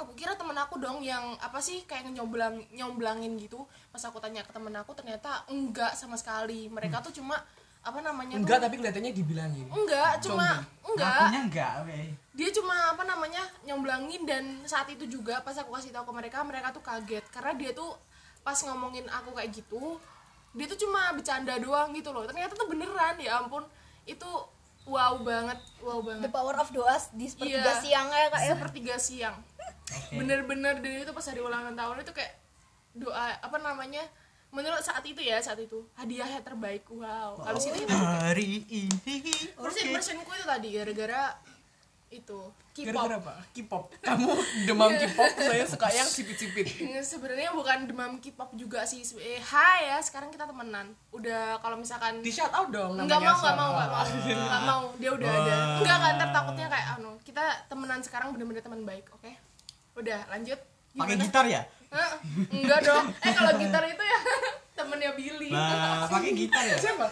aku 0.00 0.12
kira 0.14 0.32
temen 0.32 0.54
aku 0.54 0.76
dong 0.76 1.00
yang 1.00 1.36
apa 1.38 1.58
sih 1.58 1.84
kayak 1.84 2.08
nyomblang 2.10 2.56
nyomblangin 2.72 3.36
gitu. 3.36 3.62
Pas 3.88 4.00
aku 4.00 4.16
tanya 4.16 4.40
ke 4.40 4.50
temen 4.50 4.72
aku 4.72 4.92
ternyata 4.92 5.44
enggak 5.46 5.92
sama 5.92 6.16
sekali. 6.16 6.66
Mereka 6.66 7.00
tuh 7.00 7.12
cuma 7.12 7.36
apa 7.80 7.96
namanya 8.00 8.36
tuh- 8.36 8.44
enggak 8.44 8.58
tapi 8.60 8.74
kelihatannya 8.76 9.12
dibilangin. 9.12 9.66
Enggak 9.68 10.20
cuma 10.20 10.60
enggak. 10.82 11.16
Ngakunya 11.16 11.40
enggak, 11.44 11.72
oke. 11.80 12.00
dia 12.30 12.48
cuma 12.50 12.96
apa 12.96 13.02
namanya 13.04 13.42
nyomblangin 13.62 14.22
dan 14.24 14.44
saat 14.64 14.88
itu 14.88 15.04
juga 15.04 15.40
pas 15.40 15.52
aku 15.52 15.76
kasih 15.76 15.92
tahu 15.92 16.08
ke 16.08 16.12
mereka 16.14 16.40
mereka 16.40 16.72
tuh 16.72 16.80
kaget. 16.80 17.24
Karena 17.28 17.52
dia 17.52 17.70
tuh 17.72 17.96
pas 18.40 18.56
ngomongin 18.56 19.04
aku 19.06 19.36
kayak 19.36 19.52
gitu 19.52 20.00
dia 20.50 20.66
tuh 20.66 20.80
cuma 20.80 21.12
bercanda 21.12 21.54
doang 21.56 21.92
gitu 21.92 22.10
loh. 22.10 22.24
Ternyata 22.24 22.52
tuh 22.52 22.66
beneran 22.66 23.16
ya 23.16 23.38
ampun. 23.38 23.62
Itu 24.02 24.26
wow 24.84 25.20
banget 25.20 25.60
wow 25.78 26.00
the 26.00 26.08
banget 26.24 26.30
power 26.32 26.56
of 26.56 26.68
doa 26.70 26.96
di 27.12 27.28
sepertiga 27.28 27.60
Iya. 27.62 27.78
siang 27.78 28.08
ya 28.08 28.26
kak 28.26 28.40
ya? 28.40 28.48
Sepertiga 28.50 28.94
siang 28.96 29.36
bener-bener 30.12 30.74
dan 30.76 30.92
itu 30.98 31.10
pas 31.10 31.24
hari 31.24 31.38
ulangan 31.38 31.72
tahun 31.72 32.00
itu 32.00 32.12
kayak 32.12 32.32
doa 32.92 33.36
apa 33.36 33.56
namanya 33.56 34.02
menurut 34.50 34.80
saat 34.80 35.02
itu 35.02 35.20
ya 35.20 35.38
saat 35.38 35.58
itu 35.58 35.78
hadiahnya 35.94 36.42
terbaik 36.42 36.82
wow 36.88 37.38
itu 37.38 37.70
kita 37.76 37.94
Hari 37.94 38.66
ini, 38.66 38.90
Terus 39.48 39.74
oke. 39.76 39.82
impressionku 39.84 40.30
itu 40.32 40.42
tadi 40.44 40.68
gara-gara 40.72 41.22
itu 42.10 42.38
K-pop. 42.72 42.86
gara-gara 42.90 43.16
apa 43.16 43.34
K-pop 43.54 43.84
kamu 44.02 44.26
demam 44.66 44.90
K-pop 44.90 45.30
saya 45.36 45.62
suka 45.62 45.86
yang 45.88 46.02
sipit-sipit 46.04 46.66
Nge- 46.82 47.06
Sebenarnya 47.06 47.54
bukan 47.54 47.86
demam 47.86 48.18
K-pop 48.18 48.50
juga 48.52 48.82
sih. 48.82 49.06
Eh, 49.16 49.38
hai 49.38 49.86
ya, 49.86 50.02
sekarang 50.02 50.26
kita 50.28 50.42
temenan. 50.42 50.90
Udah 51.08 51.58
kalau 51.58 51.78
misalkan 51.78 52.18
di 52.18 52.28
shout 52.28 52.50
out 52.50 52.66
dong 52.68 52.98
Enggak 52.98 53.22
namanya 53.22 53.30
mau, 53.30 53.38
enggak 53.38 53.54
mau, 53.54 53.70
enggak 53.70 53.88
mau. 53.88 54.04
Enggak 54.26 54.62
mau, 54.64 54.82
dia 54.98 55.10
udah 55.12 55.30
ada. 55.30 55.54
Enggak 55.78 55.98
kan, 56.00 56.14
takutnya 56.32 56.66
kayak 56.66 56.86
anu, 56.96 57.10
kita 57.22 57.44
temenan 57.66 58.00
sekarang 58.02 58.28
bener-bener 58.32 58.58
teman 58.60 58.82
baik, 58.82 59.06
oke? 59.12 59.30
Udah, 60.00 60.20
lanjut. 60.32 60.58
Pakai 60.96 61.16
gitar 61.20 61.44
ya? 61.44 61.62
Hah? 61.92 62.12
Enggak 62.50 62.80
dong. 62.82 63.06
Eh, 63.20 63.32
kalau 63.36 63.52
gitar 63.60 63.84
itu 63.84 64.00
ya 64.02 64.18
temennya 64.80 65.12
Billy. 65.12 65.50
Lah, 65.52 66.08
pakai 66.08 66.32
gitar 66.32 66.64
ya? 66.64 66.78
siapa 66.80 67.06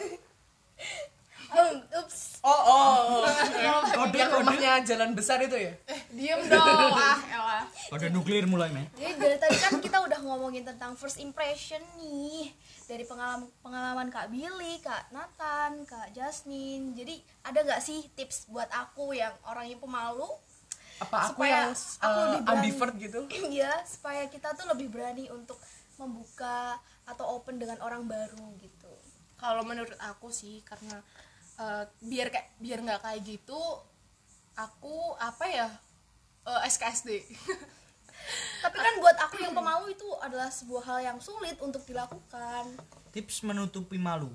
Hmm, 1.49 1.81
ups 1.97 2.45
oh 2.45 2.53
oh, 2.53 3.25
oh. 3.25 3.25
Kode, 3.25 4.21
yang 4.21 4.29
kode. 4.29 4.37
rumahnya 4.45 4.73
jalan 4.85 5.17
besar 5.17 5.41
itu 5.41 5.57
ya 5.57 5.73
diem 6.13 6.45
dong 6.45 6.61
ah 6.93 7.19
elah 7.25 7.65
Kode 7.89 8.13
nuklir 8.13 8.45
mulai, 8.45 8.69
men. 8.69 8.85
Jadi 8.93 9.17
dari 9.17 9.37
tadi 9.41 9.57
kan 9.57 9.81
kita 9.81 9.97
udah 10.05 10.21
ngomongin 10.29 10.61
tentang 10.61 10.93
first 10.93 11.17
impression 11.17 11.81
nih 11.97 12.53
dari 12.85 13.09
pengalaman 13.09 13.49
pengalaman 13.65 14.13
Kak 14.13 14.29
Billy, 14.29 14.77
Kak 14.85 15.09
Nathan, 15.09 15.89
Kak 15.89 16.13
Jasmine. 16.13 16.93
Jadi 16.93 17.17
ada 17.41 17.65
nggak 17.65 17.81
sih 17.81 18.05
tips 18.13 18.53
buat 18.53 18.69
aku 18.69 19.17
yang 19.17 19.33
orangnya 19.49 19.81
pemalu? 19.81 20.29
Apa 20.99 21.17
aku 21.31 21.43
Supaya 21.43 21.55
yang 21.55 21.73
aku 21.75 22.21
uh, 22.21 22.51
ambivert 22.53 22.95
gitu 22.99 23.21
Iya, 23.59 23.73
supaya 23.87 24.27
kita 24.27 24.55
tuh 24.59 24.67
lebih 24.71 24.91
berani 24.91 25.31
untuk 25.31 25.59
membuka 25.99 26.79
atau 27.09 27.41
open 27.41 27.59
dengan 27.59 27.81
orang 27.83 28.07
baru 28.07 28.55
gitu. 28.61 28.93
kalau 29.39 29.63
menurut 29.67 29.95
aku 29.99 30.31
sih 30.31 30.63
karena 30.67 31.03
eh, 31.59 31.85
biar 32.03 32.31
kayak 32.31 32.59
biar 32.59 32.79
nggak 32.83 33.01
kayak 33.03 33.21
gitu 33.23 33.59
aku 34.55 35.15
apa 35.19 35.45
ya 35.47 35.69
eh, 36.47 36.61
SKSD 36.71 37.11
Tapi 38.63 38.77
kan 38.77 38.95
buat 39.01 39.17
aku 39.25 39.41
yang 39.41 39.55
pemalu 39.55 39.95
itu 39.95 40.09
adalah 40.21 40.51
sebuah 40.53 40.83
hal 40.85 40.99
yang 41.01 41.19
sulit 41.23 41.57
untuk 41.63 41.81
dilakukan. 41.87 42.77
Tips 43.15 43.41
menutupi 43.47 43.97
malu. 43.97 44.29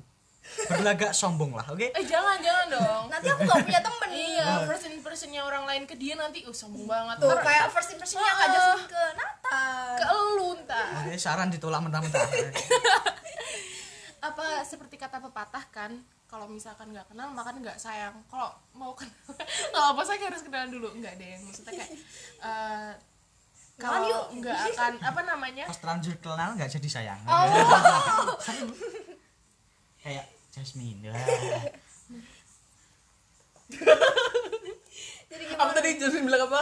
Berlagak 0.44 1.12
sombong 1.12 1.52
lah, 1.52 1.66
oke? 1.66 1.88
eh 1.88 2.04
jangan 2.04 2.36
jangan 2.38 2.68
dong 2.70 3.04
Nanti 3.08 3.28
aku 3.28 3.42
gak 3.44 3.64
punya 3.64 3.82
temen 3.82 4.10
iya 4.12 4.46
first 4.64 4.86
impressionnya 4.86 5.42
orang 5.42 5.64
lain 5.64 5.84
ke 5.84 5.96
dia 5.96 6.14
nanti 6.14 6.44
uh 6.44 6.52
sombong 6.52 6.84
banget 6.84 7.16
Tuh 7.18 7.28
Ntar 7.28 7.40
kayak 7.42 7.66
first 7.70 7.90
impressionnya 7.92 8.28
Kak 8.30 8.48
Jasmine 8.50 8.86
ke 8.86 9.04
Nathan. 9.14 9.96
ke 9.96 10.06
elu 10.06 10.50
ntar 10.62 10.88
Oke, 11.00 11.14
saran 11.16 11.48
ditolak 11.48 11.80
mentah-mentah. 11.80 12.22
apa 14.24 14.64
seperti 14.64 14.96
kata 14.96 15.20
pepatah 15.20 15.66
kan 15.70 15.92
kalau 16.26 16.48
misalkan 16.48 16.90
nggak 16.90 17.06
kenal 17.06 17.28
maka 17.30 17.52
nggak 17.52 17.76
sayang 17.76 18.16
kalau 18.26 18.50
mau 18.72 18.96
kenal 18.98 19.12
kalau 19.70 19.88
apa 19.92 20.02
saya 20.02 20.24
harus 20.24 20.42
kenalan 20.42 20.72
dulu 20.72 20.96
nggak 20.96 21.14
deh 21.14 21.36
maksudnya 21.42 21.76
kayak 21.76 21.92
eh, 22.40 22.92
Kenalan 23.74 24.00
kalau 24.00 24.08
yuk. 24.08 24.26
nggak 24.40 24.58
akan 24.70 24.94
apa 25.02 25.22
namanya 25.24 25.66
Pas 25.66 25.76
terlanjur 25.76 26.14
kenal 26.18 26.54
nggak 26.54 26.70
jadi 26.70 26.88
sayang. 26.88 27.20
Oh. 27.26 27.42
Kayak 30.00 30.26
Jasmine. 30.54 31.10
Ya. 33.74 33.90
Jadi 35.32 35.44
apa 35.58 35.72
tadi 35.74 35.98
Jasmine 35.98 36.30
bilang 36.30 36.46
apa 36.46 36.62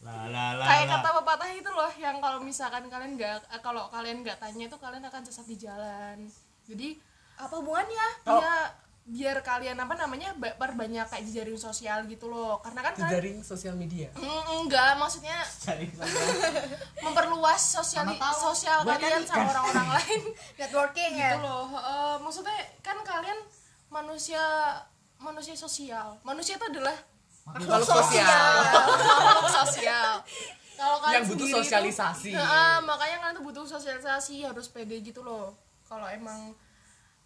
La 0.00 0.30
la 0.30 0.54
la. 0.54 0.64
kayak 0.64 0.86
kata 0.86 1.08
pepatah 1.18 1.50
itu 1.50 1.66
loh 1.66 1.92
yang 1.98 2.22
kalau 2.22 2.38
misalkan 2.40 2.86
kalian 2.88 3.18
nggak 3.18 3.42
eh, 3.52 3.60
kalau 3.60 3.90
kalian 3.90 4.22
nggak 4.22 4.38
tanya 4.38 4.70
itu 4.70 4.78
kalian 4.78 5.02
akan 5.02 5.22
sesat 5.26 5.44
di 5.50 5.58
jalan 5.58 6.30
jadi 6.64 6.94
apa 7.36 7.52
hubungannya? 7.60 8.06
Oh. 8.30 8.40
ya 8.40 8.70
biar 9.06 9.38
kalian 9.40 9.78
apa 9.78 9.94
namanya 9.94 10.34
ba- 10.34 10.52
perbanyak 10.52 11.06
kayak 11.06 11.24
jejaring 11.24 11.54
sosial 11.56 12.02
gitu 12.04 12.26
loh. 12.26 12.58
Karena 12.58 12.82
kan 12.82 12.92
kalian 12.92 13.06
jejaring 13.06 13.38
sosial 13.40 13.74
media? 13.74 14.10
Mm, 14.12 14.66
enggak 14.66 14.98
maksudnya 14.98 15.38
memperluas 17.04 17.62
sosial 17.62 18.02
sosial 18.34 18.78
kalian 18.82 19.22
kan 19.22 19.22
sama 19.24 19.38
ikan. 19.40 19.50
orang-orang 19.52 19.88
lain. 19.96 20.20
Networking 20.58 21.12
ya. 21.14 21.22
gitu 21.32 21.38
loh 21.40 21.64
Eh, 21.70 22.16
maksudnya 22.18 22.54
kan 22.80 22.98
kalian 23.02 23.38
manusia 23.88 24.42
manusia 25.16 25.54
sosial. 25.54 26.18
Manusia 26.22 26.58
itu 26.58 26.66
adalah 26.66 26.96
makhluk 27.46 27.86
sosial. 27.86 28.26
makhluk 29.22 29.50
sosial. 29.54 30.10
Kalau 30.76 30.98
kalian 31.00 31.14
Yang 31.16 31.26
butuh 31.30 31.48
sosialisasi. 31.56 32.30
Heeh, 32.34 32.74
makanya 32.82 33.16
kalian 33.22 33.34
tuh 33.34 33.44
butuh 33.46 33.64
sosialisasi 33.64 34.44
harus 34.44 34.66
pede 34.66 35.00
gitu 35.00 35.22
loh. 35.22 35.54
Kalau 35.86 36.04
emang 36.04 36.52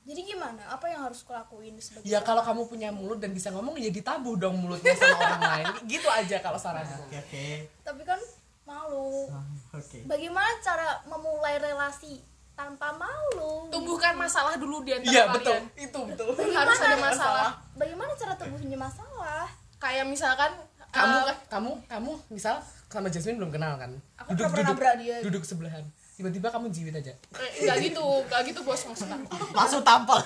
Jadi 0.00 0.20
gimana? 0.24 0.62
Apa 0.66 0.86
yang 0.86 1.02
harus 1.02 1.20
kulakuin 1.20 1.76
sebagai 1.76 2.04
ya 2.04 2.18
kalau 2.20 2.40
kamu 2.40 2.64
punya 2.66 2.88
mulut 2.88 3.16
dan 3.16 3.30
bisa 3.30 3.48
ngomong 3.48 3.76
ya 3.76 3.88
ditabuh 3.88 4.34
dong 4.34 4.56
mulutnya 4.58 4.90
sama 4.92 5.12
orang 5.14 5.42
lain 5.54 5.66
gitu 5.84 6.08
aja 6.08 6.36
kalau 6.38 6.56
saranku 6.56 7.04
Oke 7.04 7.18
oke. 7.18 7.44
Tapi 7.82 8.02
kan 8.02 8.20
malu. 8.62 9.28
Ah, 9.28 9.44
Oke. 9.72 10.02
Bagaimana 10.04 10.50
cara 10.58 10.88
memulai 11.04 11.58
relasi 11.58 12.18
tanpa 12.52 12.92
malu? 12.92 13.68
tumbuhkan 13.68 14.12
masalah 14.14 14.52
dulu 14.54 14.82
di 14.82 14.92
antara 14.92 15.08
iya 15.08 15.22
kalian 15.24 15.34
betul 15.34 15.58
itu 15.78 16.00
betul 16.06 16.26
harus 16.50 16.78
ada 16.78 16.96
masalah 16.98 17.50
Bagaimana 17.72 18.12
cara 18.14 18.34
tumbuhnya 18.36 18.76
masalah? 18.76 19.48
kayak 19.76 20.04
misalkan 20.04 20.52
kamu 20.90 21.16
kan 21.24 21.36
kamu 21.48 21.70
kamu 21.86 22.12
misal 22.28 22.60
sama 22.86 23.08
Jasmine 23.08 23.38
belum 23.38 23.48
kenal 23.50 23.76
kan 23.76 23.96
Aku 24.18 24.36
pernah 24.36 24.66
nabrak 24.66 24.94
dia. 24.98 25.16
duduk 25.20 25.40
sebelahan 25.40 25.86
tiba-tiba 26.20 26.48
kamu 26.48 26.68
jiwit 26.68 26.92
aja? 26.94 27.16
Eh, 27.34 27.50
nggak 27.62 27.76
gitu 27.82 28.04
nggak 28.28 28.40
gitu 28.44 28.60
bos 28.60 28.84
maksud 28.84 29.08
aku. 29.08 29.26
Langsung 29.56 29.80
tampal. 29.80 30.20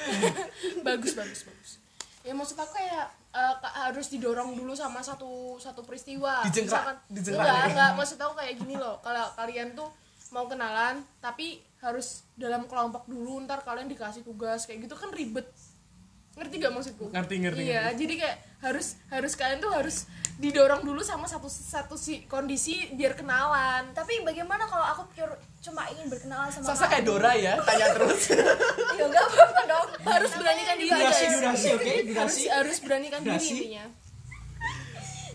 bagus 0.86 1.12
bagus 1.12 1.40
bagus. 1.44 1.70
Ya 2.20 2.32
maksud 2.32 2.54
aku 2.54 2.72
kayak 2.72 3.04
eh, 3.30 3.54
ka- 3.56 3.74
harus 3.82 4.06
didorong 4.06 4.54
dulu 4.54 4.72
sama 4.72 5.00
satu 5.00 5.56
satu 5.56 5.82
peristiwa. 5.82 6.44
Dijengkrak- 6.44 6.86
Misalkan- 6.86 7.00
dijengkrak. 7.08 7.42
Enggak 7.42 7.58
ya? 7.58 7.68
enggak 7.68 7.90
maksud 7.94 8.16
aku 8.16 8.34
kayak 8.36 8.54
gini 8.56 8.74
loh. 8.76 8.96
Kalau 9.00 9.26
kalian 9.34 9.72
tuh 9.72 9.88
mau 10.30 10.46
kenalan 10.46 11.02
tapi 11.18 11.58
harus 11.80 12.22
dalam 12.32 12.64
kelompok 12.64 13.02
dulu 13.04 13.42
ntar 13.42 13.60
kalian 13.60 13.88
dikasih 13.88 14.22
tugas 14.22 14.62
kayak 14.62 14.84
gitu 14.84 14.94
kan 14.94 15.10
ribet 15.10 15.48
ngerti 16.40 16.54
gak 16.56 16.72
maksudku? 16.72 17.04
Ngerti, 17.12 17.34
ngerti, 17.38 17.62
iya 17.62 17.92
jadi 17.92 18.14
kayak 18.16 18.36
harus 18.60 18.96
harus 19.08 19.32
kalian 19.36 19.60
tuh 19.60 19.68
harus 19.70 20.08
didorong 20.36 20.80
dulu 20.80 21.00
sama 21.00 21.24
satu 21.24 21.46
satu 21.46 21.94
si 21.94 22.24
kondisi 22.24 22.88
biar 22.92 23.12
kenalan. 23.12 23.92
Tapi 23.92 24.24
bagaimana 24.24 24.64
kalau 24.64 24.82
aku 24.82 25.02
pure 25.12 25.36
cuma 25.60 25.84
ingin 25.88 26.08
berkenalan 26.08 26.48
sama 26.48 26.72
Sasa 26.72 26.88
kayak 26.88 27.04
Dora 27.04 27.36
ya 27.36 27.60
tanya 27.60 27.92
terus. 27.92 28.32
Ya 28.96 29.04
enggak 29.04 29.20
apa-apa 29.22 29.62
dong. 29.64 29.88
harus 30.02 30.32
beranikan 30.32 30.76
diri 30.76 30.88
Durasi 30.90 31.24
guys. 31.24 31.34
durasi 31.36 31.68
oke? 31.72 31.92
Harus 31.92 32.04
durasi. 32.08 32.42
harus 32.48 32.76
beranikan 32.80 33.20
diri 33.20 33.32
Durasi. 33.36 33.52
intinya. 33.54 33.84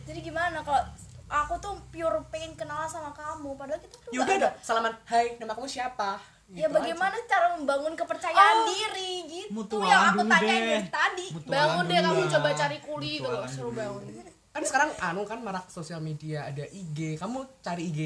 Jadi 0.06 0.20
gimana 0.22 0.58
kalau 0.62 0.82
aku 1.26 1.54
tuh 1.58 1.74
pure 1.89 2.18
pengen 2.30 2.54
kenalan 2.54 2.86
sama 2.86 3.10
kamu 3.12 3.54
padahal 3.54 3.78
kita 3.78 3.94
tuh 3.96 4.10
ya 4.10 4.22
nggak 4.22 4.26
udah 4.26 4.36
ada. 4.38 4.50
dong 4.50 4.54
salaman. 4.62 4.94
Hai 5.06 5.38
nama 5.38 5.54
kamu 5.54 5.65
siapa 5.68 6.18
Ya 6.48 6.66
Gitu 6.66 6.72
bagaimana 6.72 7.18
cara 7.26 7.58
membangun 7.58 7.94
kepercayaan 7.94 8.38
Oh. 8.56 8.66
diri 8.68 9.14
gitu 9.26 9.50
Mutualan 9.52 9.90
yang 9.90 10.02
aku 10.08 10.22
deh. 10.22 10.30
dari 10.30 10.86
tadi. 10.88 11.26
Mutualan 11.32 11.52
bangun 11.52 11.84
deh 11.84 12.00
kamu 12.00 12.22
coba 12.30 12.50
cari 12.54 12.78
kuli 12.80 13.12
itu 13.16 13.26
loh 13.26 13.44
suruh 13.46 13.72
bangun 13.72 14.02
aja 14.06 14.22
kan 14.52 14.64
sekarang 14.64 14.90
anu 15.04 15.22
kan 15.24 15.40
marak 15.40 15.68
sosial 15.68 16.00
media 16.00 16.46
ada 16.46 16.64
IG 16.64 17.18
kamu 17.18 17.44
cari 17.60 17.84
IG 17.86 18.00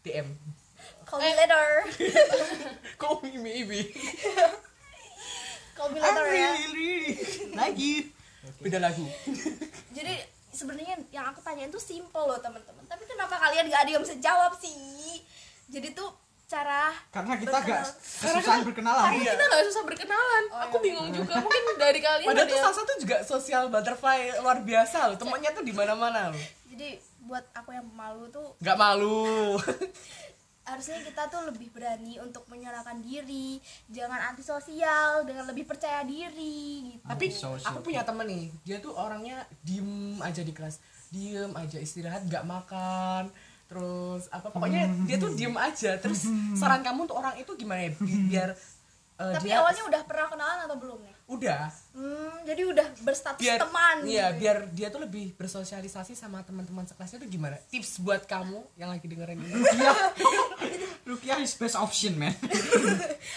DM 0.00 0.28
Call 1.04 1.20
me 1.20 1.30
later. 1.30 1.66
kok 3.00 3.20
mimi 3.20 3.52
ibi 3.60 3.80
Call 5.72 5.88
me 5.88 5.98
later 5.98 6.24
ya. 6.24 6.50
really 6.52 7.20
you. 7.74 8.08
beda 8.58 8.78
lagu 8.78 9.04
Jadi 9.90 10.14
sebenarnya 10.48 10.96
yang 11.10 11.26
aku 11.26 11.40
tanyain 11.40 11.68
tuh 11.68 11.80
simple 11.80 12.22
loh 12.22 12.38
teman-teman. 12.38 12.84
Tapi 12.84 13.04
kenapa 13.04 13.36
kalian 13.36 13.66
gak 13.66 13.82
ada 13.82 13.90
yang 13.90 14.02
bisa 14.02 14.16
jawab 14.18 14.52
sih? 14.54 15.20
Jadi 15.68 15.92
tuh 15.92 16.12
cara 16.52 16.92
Karena 17.08 17.34
kita 17.40 17.50
berkenal- 17.56 17.80
gak 17.80 18.20
kesusahan 18.20 18.60
berkenalan. 18.68 19.04
Karena 19.08 19.24
kita 19.24 19.44
nggak 19.48 19.64
susah 19.72 19.82
berkenalan. 19.88 20.44
Aku 20.68 20.76
bingung 20.84 21.08
juga 21.08 21.34
mungkin 21.40 21.62
dari 21.80 22.00
kalian 22.04 22.28
padahal 22.28 22.44
ada 22.44 22.52
tuh 22.52 22.60
salah 22.60 22.76
satu 22.76 22.92
juga 23.00 23.16
sosial 23.24 23.62
butterfly 23.72 24.20
luar 24.44 24.60
biasa 24.60 24.98
loh. 25.08 25.16
Temennya 25.16 25.50
tuh 25.56 25.64
di 25.64 25.72
mana 25.72 25.96
mana 25.96 26.28
loh. 26.28 26.42
Jadi 26.68 27.00
buat 27.24 27.44
aku 27.56 27.72
yang 27.72 27.88
malu 27.96 28.28
tuh 28.28 28.52
nggak 28.60 28.76
malu. 28.76 29.56
Harusnya 30.62 31.02
kita 31.02 31.26
tuh 31.26 31.50
lebih 31.50 31.74
berani 31.74 32.22
untuk 32.22 32.46
menyerahkan 32.46 33.02
diri, 33.02 33.58
jangan 33.90 34.30
antisosial 34.30 35.26
dengan 35.26 35.42
lebih 35.50 35.66
percaya 35.66 36.06
diri 36.06 36.86
gitu. 36.86 37.02
tapi 37.02 37.34
aku 37.66 37.78
punya 37.82 38.06
temen 38.06 38.30
nih. 38.30 38.46
Dia 38.62 38.78
tuh 38.78 38.94
orangnya 38.94 39.42
diem 39.66 40.22
aja 40.22 40.38
di 40.46 40.54
kelas. 40.54 40.78
Diem 41.10 41.50
aja 41.58 41.82
istirahat 41.82 42.30
nggak 42.30 42.46
makan 42.46 43.26
terus 43.72 44.28
apa 44.28 44.46
pokoknya 44.46 44.84
dia 45.02 45.16
tuh 45.16 45.32
diem 45.32 45.54
aja 45.54 45.96
terus 45.96 46.28
saran 46.52 46.80
kamu 46.80 47.06
untuk 47.06 47.16
orang 47.16 47.32
itu 47.34 47.48
gimana 47.54 47.80
ya 47.82 47.90
Bi- 47.96 48.24
biar 48.26 48.50
eh, 49.14 49.32
Tapi 49.32 49.46
dia 49.46 49.58
awalnya 49.58 49.82
udah 49.86 50.02
pernah 50.02 50.26
kenalan 50.26 50.58
atau 50.62 50.76
belum 50.76 50.98
nih? 51.00 51.14
udah 51.24 51.64
Hmm, 51.92 52.36
jadi 52.42 52.62
udah 52.66 52.86
berstatus 53.00 53.36
biar 53.38 53.56
teman. 53.58 53.96
iya 54.02 54.28
gitu. 54.28 54.38
biar 54.38 54.56
dia 54.70 54.88
tuh 54.88 55.00
lebih 55.00 55.32
bersosialisasi 55.32 56.12
sama 56.12 56.40
teman-teman 56.40 56.84
sekelasnya 56.84 57.18
tuh 57.18 57.30
gimana 57.30 57.56
tips 57.66 58.00
buat 58.00 58.24
kamu 58.24 58.60
yang 58.74 58.88
lagi 58.88 59.04
dengerin 59.06 59.38
ini 59.38 59.52
Rupiah 61.02 61.38
is 61.38 61.52
best 61.52 61.74
option 61.74 62.14
man. 62.14 62.32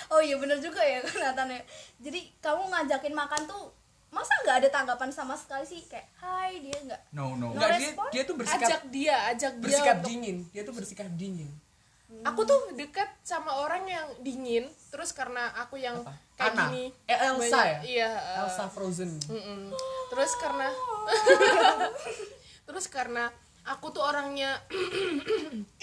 Oh 0.08 0.20
iya 0.20 0.36
bener 0.36 0.58
juga 0.58 0.80
ya 0.80 1.02
Nathan 1.02 1.50
ya. 1.52 1.62
Jadi 2.00 2.32
kamu 2.40 2.62
ngajakin 2.68 3.14
makan 3.14 3.42
tuh 3.46 3.74
masa 4.16 4.32
nggak 4.40 4.56
ada 4.58 4.68
tanggapan 4.72 5.10
sama 5.10 5.36
sekali 5.36 5.64
sih 5.64 5.84
kayak 5.84 6.06
Hai 6.16 6.58
dia 6.58 6.78
nggak 6.80 7.02
No 7.12 7.34
no. 7.34 7.52
Enggak, 7.52 7.70
dia 7.74 7.80
respon? 7.92 8.06
dia 8.10 8.22
tuh 8.24 8.36
bersikap 8.36 8.66
ajak 8.66 8.82
dia 8.90 9.14
ajak 9.28 9.52
dia 9.54 9.62
bersikap 9.62 9.96
untuk- 9.98 10.08
dingin 10.08 10.38
dia 10.50 10.62
tuh 10.64 10.74
bersikap 10.74 11.10
dingin 11.14 11.50
aku 12.24 12.42
tuh 12.42 12.60
dekat 12.74 13.06
sama 13.22 13.52
orang 13.60 13.84
yang 13.84 14.08
dingin 14.20 14.64
terus 14.88 15.12
karena 15.12 15.52
aku 15.54 15.76
yang 15.76 16.00
Apa? 16.00 16.16
kayak 16.34 16.50
Anna? 16.50 16.64
gini 16.66 16.84
Eh, 17.04 17.18
Elsa 17.20 17.52
banyak- 17.52 17.68
ya? 17.68 17.80
iya 17.84 18.10
eh, 18.16 18.40
Elsa 18.42 18.64
Frozen 18.66 19.12
mm-mm. 19.22 19.70
terus 20.08 20.32
karena 20.36 20.68
terus 22.66 22.86
karena 22.88 23.30
aku 23.64 23.92
tuh 23.92 24.02
orangnya 24.02 24.58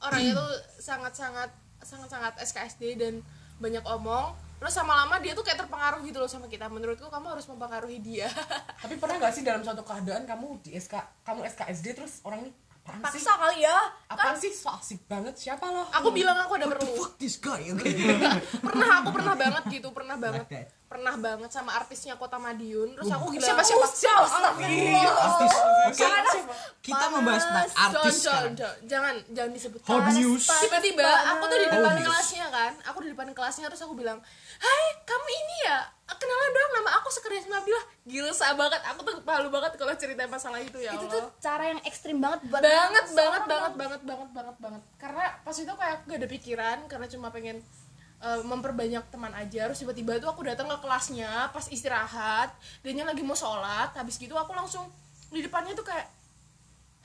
orangnya 0.00 0.32
tuh 0.34 0.50
sangat 0.76 1.12
sangat 1.12 1.50
sangat 1.80 2.08
sangat 2.08 2.32
SKSD 2.38 2.94
dan 2.94 3.20
banyak 3.56 3.82
omong 3.82 4.32
terus 4.64 4.80
lama-lama 4.80 5.20
dia 5.20 5.36
tuh 5.36 5.44
kayak 5.44 5.60
terpengaruh 5.60 6.00
gitu 6.08 6.16
loh 6.16 6.24
sama 6.24 6.48
kita. 6.48 6.72
Menurutku 6.72 7.12
kamu 7.12 7.36
harus 7.36 7.44
mempengaruhi 7.44 8.00
dia. 8.00 8.32
Tapi 8.82 8.96
pernah 8.96 9.20
gak 9.20 9.36
sih 9.36 9.44
dalam 9.44 9.60
suatu 9.60 9.84
keadaan 9.84 10.24
kamu 10.24 10.64
di 10.64 10.72
SK 10.80 11.20
kamu 11.20 11.44
SKSD 11.52 11.86
terus 11.92 12.24
orang 12.24 12.48
ini 12.48 12.50
apaan 12.72 13.00
sih? 13.12 13.20
paksa 13.20 13.32
kali 13.36 13.58
ya. 13.60 13.76
Apaan 14.08 14.36
sih? 14.40 14.56
So 14.56 14.72
asik 14.72 15.04
banget. 15.04 15.36
Siapa 15.36 15.68
lo? 15.68 15.84
aku 15.92 16.16
bilang 16.16 16.40
aku 16.40 16.56
ada 16.56 16.72
perlu. 16.72 16.96
fuck 16.96 17.20
this 17.20 17.36
guy? 17.36 17.60
Oke 17.76 17.92
pernah 18.64 19.04
aku 19.04 19.12
pernah 19.12 19.36
banget 19.36 19.62
gitu 19.68 19.92
pernah 19.92 20.16
banget. 20.16 20.48
Like 20.48 20.72
pernah 20.94 21.14
banget 21.18 21.50
sama 21.50 21.74
artisnya 21.74 22.14
kota 22.14 22.40
Madiun. 22.40 22.94
Terus 22.96 23.10
aku 23.10 23.36
gila 23.36 23.44
siapa, 23.44 23.62
siapa? 23.66 23.84
"Oh, 23.84 23.90
siapa? 23.92 24.24
artis. 24.32 25.52
Oke 25.92 26.04
kita 26.84 27.06
membahas 27.08 27.44
tentang 27.48 27.64
Panas. 27.64 27.72
artis 27.80 27.96
Jangan, 27.96 28.12
sekarang 28.20 28.54
jangan, 28.60 28.76
jangan, 28.84 29.14
jangan 29.32 29.50
disebutkan. 29.56 29.88
Hot 29.88 30.06
news. 30.12 30.44
Tiba-tiba 30.44 31.08
aku 31.32 31.42
tuh 31.48 31.56
di 31.56 31.66
depan 31.72 31.80
Hot 31.80 31.96
news. 31.96 32.08
kelasnya 32.12 32.46
kan, 32.52 32.72
aku 32.84 32.98
di 33.00 33.08
depan 33.16 33.28
kelasnya 33.32 33.66
terus 33.72 33.82
aku 33.88 33.94
bilang, 33.96 34.20
Hai, 34.60 34.84
kamu 35.08 35.26
ini 35.32 35.56
ya? 35.64 35.80
Kenalan 36.04 36.50
dong, 36.52 36.70
nama 36.76 36.90
aku 37.00 37.08
Sekrenis 37.08 37.48
Nabila. 37.48 37.80
Gila 38.04 38.32
banget, 38.36 38.80
aku 38.84 39.00
tuh 39.00 39.14
malu 39.24 39.48
banget 39.48 39.72
kalau 39.80 39.96
cerita 39.96 40.28
masalah 40.28 40.60
itu 40.60 40.76
ya 40.76 40.92
itu 40.92 41.08
Allah. 41.08 41.24
tuh 41.24 41.24
cara 41.40 41.64
yang 41.72 41.80
ekstrim 41.88 42.20
banget 42.20 42.40
buat 42.52 42.60
banget, 42.60 43.04
banget, 43.16 43.42
banget, 43.48 43.72
banget, 43.80 44.00
banget, 44.04 44.30
banget, 44.36 44.56
banget. 44.60 44.82
Karena 45.00 45.24
pas 45.40 45.56
itu 45.56 45.72
kayak 45.72 45.94
aku 45.96 46.04
gak 46.12 46.20
ada 46.20 46.28
pikiran, 46.28 46.78
karena 46.84 47.06
cuma 47.08 47.32
pengen 47.32 47.56
eh, 48.20 48.40
memperbanyak 48.44 49.04
teman 49.08 49.32
aja 49.32 49.72
terus 49.72 49.80
tiba-tiba 49.80 50.20
tuh 50.20 50.28
aku 50.28 50.44
datang 50.44 50.68
ke 50.68 50.76
kelasnya 50.84 51.48
pas 51.48 51.64
istirahat 51.68 52.52
dia 52.84 52.92
lagi 53.04 53.24
mau 53.24 53.36
sholat 53.36 53.96
habis 53.96 54.20
gitu 54.20 54.36
aku 54.36 54.52
langsung 54.52 54.84
di 55.32 55.40
depannya 55.42 55.74
tuh 55.74 55.82
kayak 55.82 56.13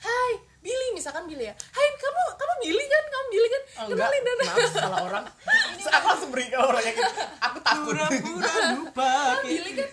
Hai 0.00 0.32
Billy. 0.60 0.88
Misalkan 0.96 1.28
Billy 1.28 1.48
ya. 1.48 1.54
Hai 1.56 1.86
kamu 1.96 2.22
kamu 2.36 2.52
Billy 2.64 2.84
kan? 2.88 3.04
Kamu 3.08 3.26
Billy 3.28 3.48
kan? 3.48 3.62
Oh, 3.80 3.86
kenalin 3.92 4.22
dan 4.24 4.36
Maaf 4.40 4.58
salah 4.72 5.00
orang. 5.04 5.24
Terus 5.76 5.88
aku 5.92 6.06
langsung 6.08 6.30
beri 6.32 6.46
ke 6.48 6.56
orangnya 6.56 6.92
gitu. 6.92 7.12
Aku 7.40 7.58
takut. 7.60 7.94
pura-pura 7.96 8.54
lupa. 8.80 9.12
Billy 9.44 9.72
kan? 9.76 9.88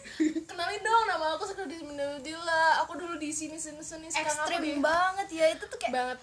Kenalin 0.48 0.82
dong 0.84 1.04
nama 1.08 1.26
aku 1.36 1.44
sekarang 1.48 1.70
di 1.72 1.80
Menudila 1.84 2.84
aku 2.84 2.94
dulu 3.00 3.16
di 3.20 3.30
sini 3.32 3.60
sini 3.60 3.84
sini. 3.84 4.08
Sekarang 4.08 4.48
aku 4.48 4.56
ekstrim 4.56 4.64
di 4.64 4.72
banget 4.80 5.28
ya. 5.32 5.46
Itu 5.52 5.68
tuh 5.68 5.78
kayak 5.80 5.94
banget 5.94 6.18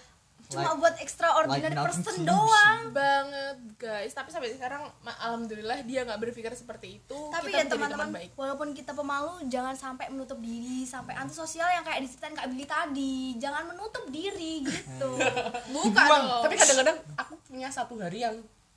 cuma 0.49 0.77
buat 0.77 0.95
extraordinary 1.01 1.73
like 1.73 1.85
person 1.89 2.25
doang. 2.25 2.79
Banget 2.91 3.57
guys. 3.77 4.11
Tapi 4.13 4.29
sampai 4.31 4.53
sekarang 4.53 4.83
alhamdulillah 5.03 5.81
dia 5.83 6.05
nggak 6.05 6.19
berpikir 6.21 6.51
seperti 6.53 7.01
itu. 7.01 7.19
Tapi 7.31 7.51
kita 7.53 7.65
ya 7.65 7.71
teman-teman 7.71 8.09
walaupun 8.35 8.73
kita 8.73 8.91
pemalu 8.93 9.45
jangan 9.49 9.75
sampai 9.77 10.09
menutup 10.13 10.37
diri 10.39 10.85
sampai 10.85 11.15
antisosial 11.17 11.67
yang 11.71 11.83
kayak 11.83 12.05
diceritain 12.05 12.35
Kak 12.35 12.47
Billy 12.51 12.65
tadi. 12.65 13.37
Jangan 13.41 13.63
menutup 13.69 14.05
diri 14.09 14.65
gitu. 14.65 15.11
Bukan. 15.75 16.19
Tapi 16.45 16.55
kadang-kadang 16.57 16.97
aku 17.17 17.33
punya 17.45 17.69
satu 17.69 17.97
hari 17.99 18.25
yang 18.25 18.35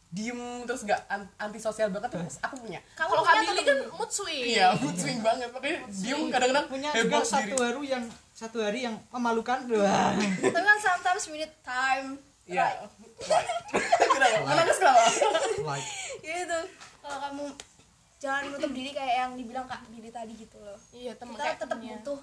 diem 0.09 0.40
terus 0.64 0.82
gak 0.82 1.04
an- 1.06 1.28
antisosial 1.36 1.92
banget 1.92 2.09
terus 2.09 2.40
aku 2.40 2.64
punya. 2.64 2.80
kalau 2.96 3.20
atau 3.20 3.52
kan 3.61 3.78
mood 3.92 4.09
swing 4.09 4.56
Iya, 4.56 4.72
mood 4.74 4.96
swing 4.96 5.20
banget. 5.20 5.52
Makanya 5.52 5.78
diem 5.86 6.20
kadang-kadang 6.32 6.66
punya 6.66 6.88
heboh 6.96 7.20
juga 7.20 7.28
satu 7.28 7.54
hari 7.61 7.86
yang 7.86 8.04
satu 8.32 8.59
hari 8.62 8.78
yang 8.82 8.96
memalukan 9.11 9.59
Wah. 9.68 10.16
tapi 10.16 10.64
kan 10.64 10.78
sometimes 10.80 11.24
we 11.28 11.42
need 11.42 11.52
time 11.61 12.16
Iya. 12.48 12.88
Kenapa? 13.20 14.36
Menangis 14.46 14.76
kenapa? 14.80 15.04
gitu 16.18 16.59
kalau 16.98 17.18
kamu 17.20 17.44
jangan 18.18 18.42
menutup 18.48 18.70
diri 18.72 18.90
kayak 18.90 19.14
yang 19.18 19.32
dibilang 19.36 19.66
Kak 19.68 19.84
Billy 19.88 20.11
tadi 20.11 20.32
gitu 20.34 20.56
loh 20.59 20.78
iya 20.90 21.12
teman 21.14 21.36
kita 21.36 21.54
tetap 21.61 21.78
butuh 21.78 22.18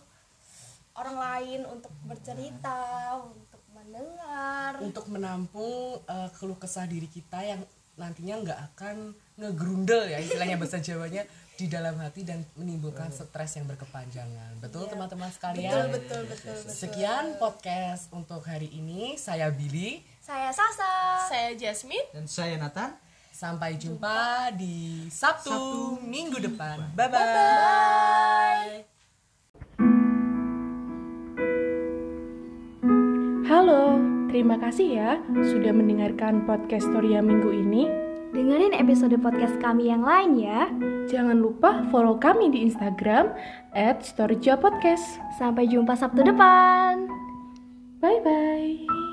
orang 0.95 1.17
lain 1.17 1.61
untuk 1.65 1.91
bercerita 2.03 2.79
untuk 3.19 3.61
mendengar 3.71 4.71
Untuk 4.79 5.05
menampung 5.07 5.99
eh, 6.03 6.29
keluh 6.33 6.55
kesah 6.55 6.88
diri 6.88 7.07
kita 7.07 7.39
yang 7.41 7.61
nantinya 7.95 8.35
nggak 8.43 8.59
akan 8.73 9.15
ngegrundel 9.39 10.07
ya 10.07 10.19
istilahnya 10.19 10.55
bahasa 10.59 10.79
Jawanya 10.79 11.23
di 11.55 11.71
dalam 11.71 11.95
hati 12.03 12.27
dan 12.27 12.43
menimbulkan 12.59 13.07
stres 13.15 13.55
yang 13.55 13.63
berkepanjangan. 13.71 14.59
Betul 14.59 14.91
teman-teman 14.91 15.31
sekalian? 15.31 15.87
betul 15.87 16.27
betul 16.27 16.51
betul 16.51 16.71
Sekian 16.71 17.39
podcast 17.39 18.11
untuk 18.11 18.43
hari 18.43 18.67
ini. 18.75 19.15
Saya 19.15 19.47
Billy. 19.51 20.03
saya 20.19 20.49
Sasa 20.51 20.91
saya 21.29 21.53
Jasmine 21.55 22.11
dan 22.11 22.25
saya 22.25 22.57
Nathan 22.59 22.97
Sampai 23.35 23.75
jumpa 23.75 24.47
di 24.55 25.11
Sabtu, 25.11 25.51
Sabtu 25.51 26.07
minggu 26.07 26.39
depan. 26.39 26.87
Bye-bye. 26.95 28.87
Halo, 33.43 33.99
terima 34.36 34.59
kasih 34.59 34.99
ya 34.99 35.11
sudah 35.31 35.71
mendengarkan 35.71 36.43
podcast 36.43 36.91
Storia 36.91 37.23
minggu 37.23 37.55
ini. 37.55 37.88
dengerin 38.36 38.75
episode 38.75 39.15
podcast 39.23 39.55
kami 39.63 39.88
yang 39.88 40.03
lain 40.03 40.36
ya 40.36 40.67
Jangan 41.07 41.39
lupa 41.39 41.88
follow 41.88 42.19
kami 42.19 42.51
di 42.51 42.67
Instagram 42.67 43.31
at 43.71 44.03
Podcast. 44.59 45.23
sampai 45.39 45.71
jumpa 45.71 45.95
Sabtu 45.95 46.27
depan 46.27 47.07
Bye-bye. 48.03 49.05